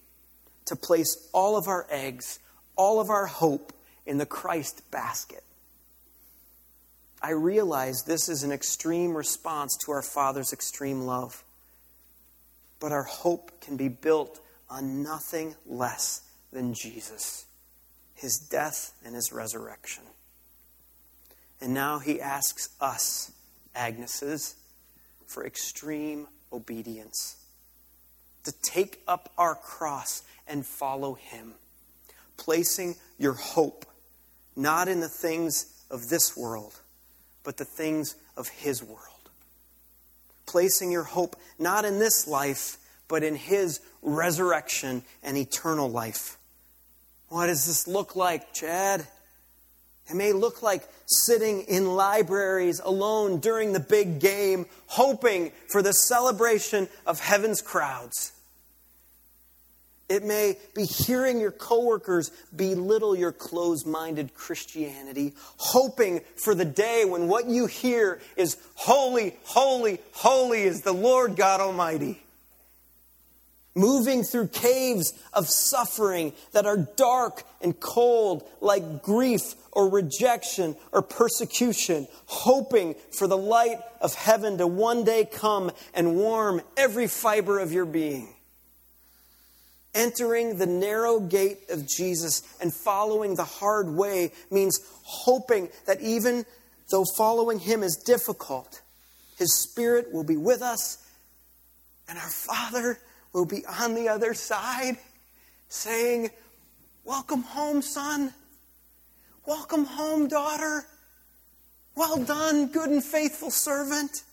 to 0.67 0.77
place 0.77 1.29
all 1.33 1.57
of 1.57 1.69
our 1.69 1.87
eggs, 1.91 2.39
all 2.75 3.01
of 3.01 3.11
our 3.11 3.27
hope 3.27 3.73
in 4.05 4.19
the 4.19 4.27
Christ 4.27 4.91
basket. 4.91 5.43
I 7.23 7.31
realize 7.31 8.03
this 8.03 8.29
is 8.29 8.43
an 8.43 8.53
extreme 8.53 9.17
response 9.17 9.77
to 9.85 9.93
our 9.93 10.03
Father's 10.03 10.53
extreme 10.53 11.03
love. 11.03 11.45
But 12.79 12.93
our 12.93 13.05
hope 13.05 13.61
can 13.61 13.77
be 13.77 13.89
built 13.89 14.41
on 14.69 15.03
nothing 15.03 15.55
less 15.65 16.23
than 16.53 16.75
Jesus, 16.75 17.47
his 18.15 18.39
death 18.39 18.93
and 19.05 19.15
his 19.15 19.33
resurrection. 19.33 20.05
And 21.61 21.73
now 21.73 21.99
he 21.99 22.21
asks 22.21 22.69
us, 22.81 23.33
Agneses, 23.75 24.57
for 25.27 25.47
extreme 25.47 26.29
obedience 26.53 27.37
to 28.47 28.53
take 28.63 29.03
up 29.07 29.33
our 29.37 29.57
cross 29.57 30.23
and 30.47 30.65
follow 30.65 31.15
Him, 31.15 31.55
placing 32.37 32.95
your 33.19 33.35
hope 33.35 33.85
not 34.55 34.89
in 34.89 35.01
the 35.01 35.09
things 35.09 35.85
of 35.91 36.09
this 36.09 36.37
world, 36.37 36.81
but 37.45 37.57
the 37.57 37.65
things 37.65 38.15
of 38.37 38.49
His 38.49 38.83
world. 38.83 39.01
Placing 40.47 40.93
your 40.93 41.03
hope 41.03 41.37
not 41.59 41.85
in 41.85 41.99
this 41.99 42.29
life, 42.29 42.79
but 43.09 43.25
in 43.25 43.35
His 43.35 43.81
resurrection 44.01 45.03
and 45.25 45.37
eternal 45.37 45.91
life. 45.91 46.39
What 47.29 47.47
does 47.47 47.67
this 47.67 47.89
look 47.89 48.15
like, 48.15 48.55
Chad? 48.55 49.07
It 50.09 50.15
may 50.15 50.33
look 50.33 50.63
like 50.63 50.89
sitting 51.07 51.63
in 51.63 51.97
libraries 51.97 52.79
alone 52.79 53.41
during 53.41 53.73
the 53.73 53.81
big 53.81 54.21
game, 54.21 54.67
hoping 54.87 55.51
for 55.69 55.83
the 55.83 55.93
celebration 55.93 56.87
of 57.07 57.19
heaven's 57.19 57.61
crowds. 57.61 58.31
It 60.09 60.23
may 60.23 60.57
be 60.75 60.85
hearing 60.85 61.41
your 61.41 61.51
coworkers 61.51 62.31
belittle 62.55 63.17
your 63.17 63.33
closed 63.33 63.87
minded 63.87 64.35
Christianity, 64.35 65.35
hoping 65.57 66.21
for 66.37 66.55
the 66.55 66.65
day 66.65 67.05
when 67.05 67.27
what 67.27 67.47
you 67.47 67.67
hear 67.67 68.21
is 68.37 68.57
holy, 68.77 69.37
holy, 69.45 69.99
holy 70.13 70.63
is 70.63 70.83
the 70.83 70.93
Lord 70.93 71.35
God 71.35 71.61
Almighty. 71.61 72.23
moving 73.77 74.25
through 74.25 74.49
caves 74.49 75.13
of 75.33 75.49
suffering 75.49 76.33
that 76.53 76.67
are 76.67 76.79
dark 76.97 77.45
and 77.61 77.79
cold, 77.79 78.43
like 78.61 79.03
grief 79.03 79.55
or 79.71 79.89
rejection 79.89 80.75
or 80.93 81.03
persecution, 81.03 82.09
hoping 82.25 82.95
for 83.13 83.29
the 83.29 83.37
light 83.37 83.79
of 84.01 84.15
heaven 84.15 84.59
to 84.59 84.67
one 84.67 85.05
day 85.05 85.25
come 85.31 85.71
and 85.95 86.17
warm 86.17 86.61
every 86.77 87.07
fiber 87.07 87.59
of 87.59 87.71
your 87.71 87.85
being. 87.85 88.33
Entering 89.97 90.59
the 90.59 90.67
narrow 90.67 91.19
gate 91.19 91.71
of 91.71 91.89
Jesus 91.89 92.43
and 92.61 92.73
following 92.73 93.35
the 93.35 93.45
hard 93.45 93.89
way 93.89 94.31
means 94.51 94.79
hoping 95.03 95.71
that 95.87 96.03
even 96.03 96.45
though 96.91 97.05
following 97.17 97.59
Him 97.59 97.83
is 97.83 97.97
difficult, 97.97 98.83
His 99.39 99.55
Spirit 99.55 100.13
will 100.13 100.23
be 100.23 100.37
with 100.37 100.61
us 100.61 100.99
and 102.09 102.19
our 102.19 102.29
Father 102.29 102.99
will 103.33 103.47
be 103.47 103.65
on 103.67 103.95
the 103.95 104.09
other 104.09 104.35
side 104.35 104.99
saying, 105.69 106.31
Welcome 107.05 107.43
home, 107.43 107.83
son. 107.83 108.35
Welcome 109.47 109.85
home, 109.85 110.27
daughter. 110.29 110.87
Well 111.95 112.23
done, 112.23 112.67
good 112.67 112.91
and 112.91 113.03
faithful 113.03 113.51
servant. 113.51 114.25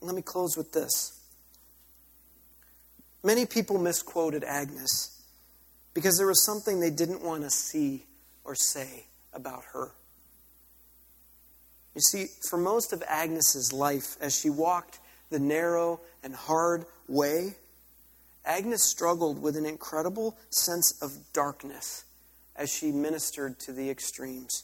Let 0.00 0.14
me 0.14 0.22
close 0.22 0.56
with 0.56 0.72
this. 0.72 1.15
Many 3.26 3.44
people 3.44 3.76
misquoted 3.78 4.44
Agnes 4.44 5.20
because 5.94 6.16
there 6.16 6.28
was 6.28 6.46
something 6.46 6.78
they 6.78 6.90
didn't 6.90 7.24
want 7.24 7.42
to 7.42 7.50
see 7.50 8.06
or 8.44 8.54
say 8.54 9.06
about 9.32 9.64
her. 9.72 9.90
You 11.96 12.02
see, 12.02 12.26
for 12.48 12.56
most 12.56 12.92
of 12.92 13.02
Agnes's 13.08 13.72
life, 13.72 14.16
as 14.20 14.38
she 14.38 14.48
walked 14.48 15.00
the 15.30 15.40
narrow 15.40 15.98
and 16.22 16.36
hard 16.36 16.84
way, 17.08 17.56
Agnes 18.44 18.88
struggled 18.88 19.42
with 19.42 19.56
an 19.56 19.66
incredible 19.66 20.36
sense 20.50 20.96
of 21.02 21.32
darkness 21.32 22.04
as 22.54 22.72
she 22.72 22.92
ministered 22.92 23.58
to 23.58 23.72
the 23.72 23.90
extremes. 23.90 24.62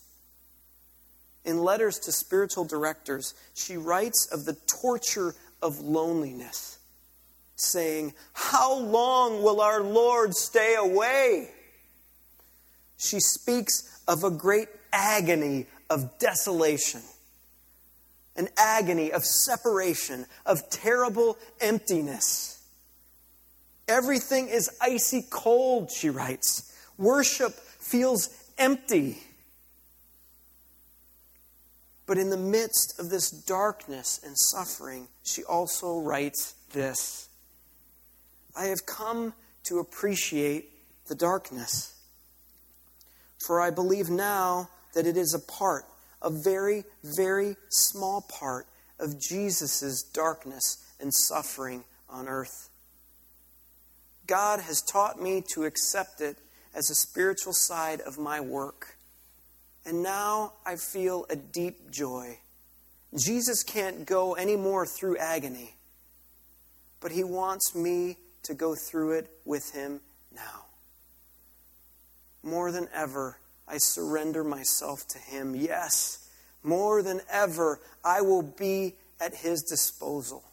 In 1.45 1.65
letters 1.65 1.99
to 1.99 2.13
spiritual 2.13 2.65
directors, 2.65 3.35
she 3.55 3.77
writes 3.77 4.29
of 4.31 4.45
the 4.45 4.57
torture 4.81 5.35
of 5.61 5.81
loneliness, 5.81 6.79
saying, 7.57 8.15
How 8.33 8.79
long 8.79 9.43
will 9.43 9.61
our 9.61 9.83
Lord 9.83 10.35
stay 10.35 10.75
away? 10.77 11.51
She 12.97 13.21
speaks 13.21 14.01
of 14.07 14.25
a 14.25 14.31
great 14.31 14.69
agony 14.93 15.67
of 15.91 16.19
desolation 16.19 17.03
an 18.37 18.49
agony 18.57 19.13
of 19.13 19.25
separation, 19.25 20.27
of 20.47 20.69
terrible 20.71 21.37
emptiness. 21.61 22.63
Everything 23.89 24.49
is 24.49 24.71
icy 24.81 25.25
cold, 25.29 25.91
she 25.91 26.09
writes. 26.09 26.73
Worship 26.97 27.53
feels 27.53 28.31
empty. 28.59 29.19
But 32.07 32.19
in 32.19 32.31
the 32.31 32.37
midst 32.37 32.99
of 32.99 33.11
this 33.11 33.31
darkness 33.31 34.21
and 34.25 34.37
suffering, 34.37 35.09
she 35.23 35.45
also 35.45 36.01
writes 36.01 36.55
this 36.73 37.29
I 38.57 38.67
have 38.67 38.87
come 38.87 39.35
to 39.65 39.79
appreciate 39.79 40.71
the 41.07 41.15
darkness, 41.15 41.95
for 43.47 43.61
I 43.61 43.71
believe 43.71 44.11
now 44.11 44.69
that 44.95 45.07
it 45.07 45.17
is 45.17 45.35
a 45.35 45.39
part 45.39 45.85
a 46.23 46.31
very, 46.31 46.85
very 47.03 47.57
small 47.71 48.23
part 48.23 48.67
of 48.99 49.21
Jesus' 49.21 50.03
darkness 50.03 50.79
and 51.01 51.13
suffering 51.13 51.85
on 52.09 52.29
earth. 52.29 52.69
God 54.27 54.61
has 54.61 54.81
taught 54.81 55.21
me 55.21 55.43
to 55.53 55.65
accept 55.65 56.21
it 56.21 56.39
as 56.75 56.89
a 56.89 56.95
spiritual 56.95 57.53
side 57.53 58.01
of 58.01 58.19
my 58.19 58.41
work. 58.41 58.97
And 59.85 60.03
now 60.03 60.53
I 60.65 60.77
feel 60.77 61.27
a 61.29 61.37
deep 61.37 61.91
joy. 61.91 62.39
Jesus 63.19 63.63
can't 63.63 64.07
go 64.07 64.35
any 64.35 64.57
more 64.57 64.87
through 64.87 65.19
agony, 65.19 65.75
but 67.01 67.11
he 67.11 67.25
wants 67.25 67.75
me 67.75 68.17
to 68.45 68.55
go 68.55 68.75
through 68.75 69.13
it 69.13 69.31
with 69.45 69.73
him 69.73 70.01
now. 70.35 70.67
More 72.43 72.73
than 72.73 72.89
ever, 72.93 73.39
I 73.69 73.79
surrender 73.79 74.43
myself 74.45 75.07
to 75.09 75.19
Him. 75.19 75.55
Yes, 75.55 76.29
more 76.63 77.03
than 77.03 77.21
ever, 77.31 77.81
I 78.05 78.21
will 78.21 78.43
be 78.43 78.97
at 79.21 79.35
His 79.35 79.63
disposal. 79.63 80.45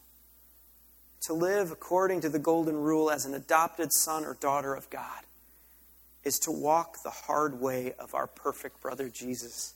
To 1.23 1.33
live 1.33 1.71
according 1.71 2.21
to 2.21 2.29
the 2.29 2.39
golden 2.39 2.77
rule 2.77 3.11
as 3.11 3.25
an 3.25 3.33
adopted 3.33 3.91
son 3.91 4.23
or 4.23 4.35
daughter 4.35 4.73
of 4.73 4.89
God 4.89 5.23
is 6.23 6.39
to 6.39 6.51
walk 6.51 7.03
the 7.03 7.09
hard 7.09 7.59
way 7.59 7.93
of 7.99 8.13
our 8.13 8.27
perfect 8.27 8.81
brother 8.81 9.09
Jesus, 9.09 9.73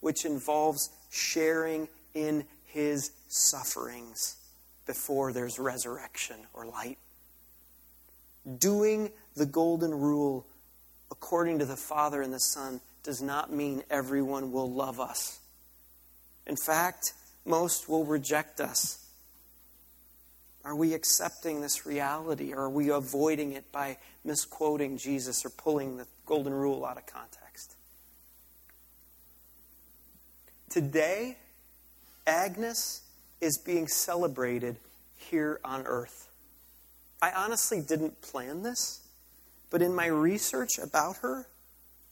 which 0.00 0.24
involves 0.24 0.90
sharing 1.10 1.88
in 2.14 2.44
His 2.66 3.10
sufferings 3.28 4.36
before 4.86 5.32
there's 5.32 5.58
resurrection 5.58 6.36
or 6.54 6.66
light. 6.66 6.98
Doing 8.56 9.10
the 9.36 9.46
golden 9.46 9.92
rule 9.92 10.46
according 11.10 11.58
to 11.58 11.64
the 11.64 11.76
Father 11.76 12.22
and 12.22 12.32
the 12.32 12.38
Son 12.38 12.80
does 13.02 13.20
not 13.20 13.52
mean 13.52 13.82
everyone 13.90 14.52
will 14.52 14.70
love 14.70 15.00
us. 15.00 15.40
In 16.46 16.56
fact, 16.56 17.12
most 17.44 17.88
will 17.88 18.04
reject 18.04 18.60
us. 18.60 19.04
Are 20.64 20.74
we 20.74 20.94
accepting 20.94 21.60
this 21.60 21.86
reality 21.86 22.52
or 22.52 22.62
are 22.64 22.70
we 22.70 22.90
avoiding 22.90 23.52
it 23.52 23.70
by 23.72 23.96
misquoting 24.24 24.98
Jesus 24.98 25.44
or 25.44 25.50
pulling 25.50 25.96
the 25.96 26.06
golden 26.26 26.52
rule 26.52 26.84
out 26.84 26.98
of 26.98 27.06
context? 27.06 27.76
Today, 30.68 31.38
Agnes 32.26 33.00
is 33.40 33.56
being 33.56 33.88
celebrated 33.88 34.76
here 35.16 35.60
on 35.64 35.86
earth. 35.86 36.27
I 37.20 37.32
honestly 37.32 37.80
didn't 37.80 38.20
plan 38.22 38.62
this. 38.62 39.00
But 39.70 39.82
in 39.82 39.94
my 39.94 40.06
research 40.06 40.78
about 40.78 41.18
her, 41.18 41.46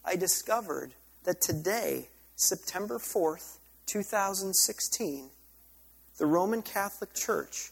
I 0.04 0.16
discovered 0.16 0.92
that 1.24 1.40
today, 1.40 2.09
September 2.36 2.98
4th, 2.98 3.59
2016, 3.86 5.30
the 6.18 6.26
Roman 6.26 6.62
Catholic 6.62 7.14
Church 7.14 7.70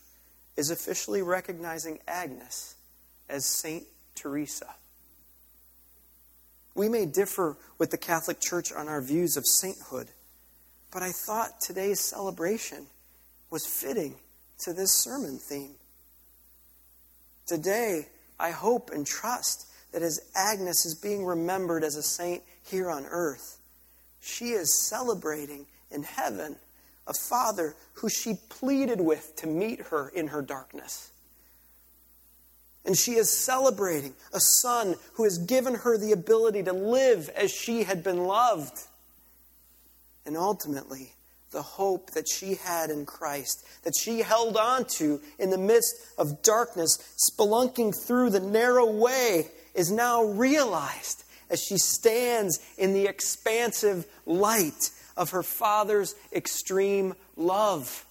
is 0.56 0.70
officially 0.70 1.22
recognizing 1.22 1.98
Agnes 2.06 2.76
as 3.28 3.44
Saint 3.44 3.84
Teresa. 4.14 4.74
We 6.74 6.88
may 6.88 7.06
differ 7.06 7.56
with 7.78 7.90
the 7.90 7.98
Catholic 7.98 8.40
Church 8.40 8.72
on 8.72 8.88
our 8.88 9.00
views 9.00 9.36
of 9.36 9.44
sainthood, 9.46 10.08
but 10.92 11.02
I 11.02 11.10
thought 11.10 11.60
today's 11.60 12.00
celebration 12.00 12.86
was 13.50 13.66
fitting 13.66 14.16
to 14.60 14.72
this 14.72 14.92
sermon 14.92 15.38
theme. 15.38 15.74
Today, 17.46 18.08
I 18.38 18.50
hope 18.50 18.90
and 18.90 19.06
trust 19.06 19.66
that 19.92 20.02
as 20.02 20.20
Agnes 20.34 20.84
is 20.84 20.94
being 20.94 21.24
remembered 21.24 21.84
as 21.84 21.96
a 21.96 22.02
saint 22.02 22.42
here 22.62 22.90
on 22.90 23.06
earth, 23.06 23.58
she 24.20 24.50
is 24.50 24.88
celebrating 24.88 25.66
in 25.90 26.02
heaven 26.02 26.56
a 27.06 27.12
father 27.28 27.74
who 27.94 28.08
she 28.08 28.38
pleaded 28.48 29.00
with 29.00 29.36
to 29.36 29.46
meet 29.46 29.80
her 29.80 30.08
in 30.08 30.28
her 30.28 30.42
darkness. 30.42 31.10
And 32.84 32.96
she 32.96 33.12
is 33.12 33.44
celebrating 33.44 34.14
a 34.32 34.40
son 34.40 34.96
who 35.14 35.24
has 35.24 35.38
given 35.38 35.74
her 35.74 35.96
the 35.96 36.12
ability 36.12 36.62
to 36.64 36.72
live 36.72 37.30
as 37.30 37.50
she 37.50 37.84
had 37.84 38.02
been 38.02 38.24
loved. 38.24 38.78
And 40.26 40.36
ultimately, 40.36 41.13
the 41.54 41.62
hope 41.62 42.10
that 42.10 42.28
she 42.28 42.56
had 42.56 42.90
in 42.90 43.06
Christ, 43.06 43.64
that 43.84 43.94
she 43.98 44.18
held 44.18 44.58
on 44.58 44.84
to 44.96 45.20
in 45.38 45.48
the 45.48 45.56
midst 45.56 45.94
of 46.18 46.42
darkness, 46.42 46.98
spelunking 47.30 47.94
through 47.96 48.30
the 48.30 48.40
narrow 48.40 48.90
way 48.90 49.48
is 49.74 49.90
now 49.90 50.24
realized 50.24 51.24
as 51.48 51.62
she 51.62 51.78
stands 51.78 52.58
in 52.76 52.92
the 52.92 53.06
expansive 53.06 54.04
light 54.26 54.90
of 55.16 55.30
her 55.30 55.42
Father's 55.42 56.14
extreme 56.32 57.14
love. 57.36 58.04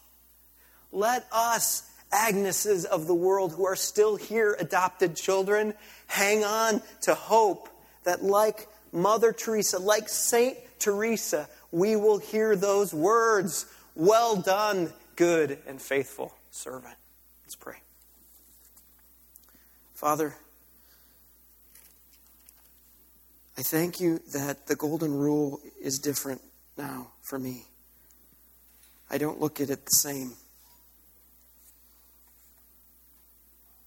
Let 0.91 1.28
us, 1.32 1.84
Agneses 2.12 2.86
of 2.86 3.08
the 3.08 3.16
world 3.16 3.54
who 3.54 3.66
are 3.66 3.76
still 3.76 4.16
here, 4.16 4.56
adopted 4.60 5.16
children, 5.16 5.74
hang 6.08 6.44
on 6.44 6.82
to 7.02 7.14
hope 7.14 7.68
that, 8.04 8.24
like 8.24 8.68
Mother 8.91 9.34
Teresa, 9.34 9.80
like 9.80 10.08
Saint 10.08 10.58
Teresa, 10.80 11.50
we 11.74 11.95
will 11.95 12.19
hear 12.19 12.55
those 12.55 12.93
words 12.93 13.65
Well 13.95 14.38
done, 14.38 14.93
good 15.15 15.59
and 15.67 15.82
faithful 15.82 16.34
servant. 16.51 16.95
Let's 17.43 17.55
pray. 17.55 17.78
Father, 19.93 20.36
I 23.57 23.61
thank 23.61 23.99
you 23.99 24.19
that 24.34 24.67
the 24.67 24.76
golden 24.76 25.13
rule 25.13 25.59
is 25.82 25.99
different 25.99 26.41
now 26.78 27.07
for 27.21 27.38
me. 27.38 27.65
I 29.09 29.17
don't 29.17 29.39
look 29.39 29.61
at 29.61 29.69
it 29.69 29.86
the 29.86 29.91
same. 29.91 30.34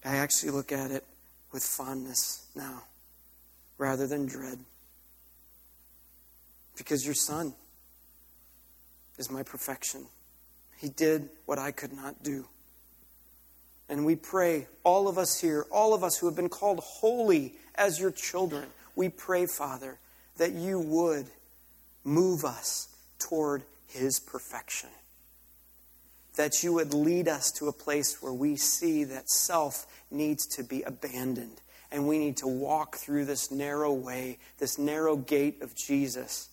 I 0.04 0.16
actually 0.18 0.52
look 0.52 0.70
at 0.70 0.92
it 0.92 1.04
with 1.52 1.64
fondness 1.64 2.46
now 2.54 2.82
rather 3.78 4.06
than 4.06 4.26
dread. 4.26 4.58
Because 6.76 7.04
your 7.04 7.14
son 7.14 7.54
is 9.18 9.30
my 9.30 9.42
perfection. 9.42 10.06
He 10.78 10.88
did 10.88 11.28
what 11.46 11.58
I 11.58 11.70
could 11.70 11.92
not 11.92 12.22
do. 12.22 12.46
And 13.88 14.04
we 14.04 14.16
pray, 14.16 14.66
all 14.82 15.08
of 15.08 15.16
us 15.16 15.40
here, 15.40 15.64
all 15.70 15.94
of 15.94 16.02
us 16.02 16.18
who 16.18 16.26
have 16.26 16.36
been 16.36 16.48
called 16.48 16.80
holy 16.80 17.54
as 17.76 18.00
your 18.00 18.10
children, 18.10 18.66
we 18.94 19.08
pray, 19.08 19.46
Father, 19.46 19.98
that 20.38 20.52
you 20.52 20.80
would 20.80 21.26
move 22.04 22.44
us 22.44 22.88
toward 23.18 23.62
his 23.86 24.18
perfection. 24.18 24.90
That 26.36 26.62
you 26.62 26.72
would 26.74 26.92
lead 26.92 27.28
us 27.28 27.50
to 27.52 27.68
a 27.68 27.72
place 27.72 28.20
where 28.20 28.32
we 28.32 28.56
see 28.56 29.04
that 29.04 29.30
self 29.30 29.86
needs 30.10 30.46
to 30.56 30.64
be 30.64 30.82
abandoned 30.82 31.60
and 31.92 32.08
we 32.08 32.18
need 32.18 32.36
to 32.38 32.48
walk 32.48 32.96
through 32.96 33.24
this 33.24 33.50
narrow 33.50 33.92
way, 33.92 34.38
this 34.58 34.78
narrow 34.78 35.16
gate 35.16 35.62
of 35.62 35.74
Jesus 35.74 36.48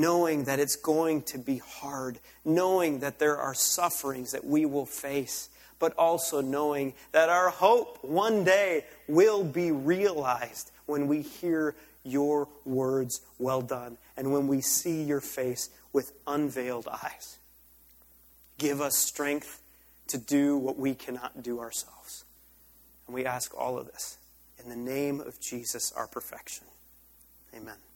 knowing 0.00 0.44
that 0.44 0.58
it's 0.58 0.76
going 0.76 1.22
to 1.22 1.38
be 1.38 1.58
hard, 1.58 2.18
knowing 2.44 3.00
that 3.00 3.18
there 3.18 3.36
are 3.36 3.54
sufferings 3.54 4.32
that 4.32 4.44
we 4.44 4.64
will 4.64 4.86
face, 4.86 5.50
but 5.78 5.92
also 5.98 6.40
knowing 6.40 6.94
that 7.12 7.28
our 7.28 7.50
hope 7.50 8.02
one 8.02 8.42
day 8.42 8.84
will 9.08 9.44
be 9.44 9.70
realized 9.70 10.70
when 10.86 11.06
we 11.06 11.20
hear 11.20 11.74
your 12.02 12.48
words 12.64 13.20
well 13.38 13.60
done 13.60 13.98
and 14.16 14.32
when 14.32 14.48
we 14.48 14.60
see 14.60 15.02
your 15.02 15.20
face 15.20 15.68
with 15.92 16.12
unveiled 16.26 16.88
eyes. 16.88 17.38
Give 18.58 18.80
us 18.80 18.96
strength 18.96 19.62
to 20.08 20.18
do 20.18 20.56
what 20.56 20.78
we 20.78 20.94
cannot 20.94 21.42
do 21.42 21.60
ourselves. 21.60 22.24
And 23.06 23.14
we 23.14 23.26
ask 23.26 23.52
all 23.56 23.78
of 23.78 23.86
this 23.86 24.18
in 24.62 24.70
the 24.70 24.76
name 24.76 25.20
of 25.20 25.40
Jesus, 25.40 25.92
our 25.92 26.06
perfection. 26.06 26.66
Amen. 27.54 27.89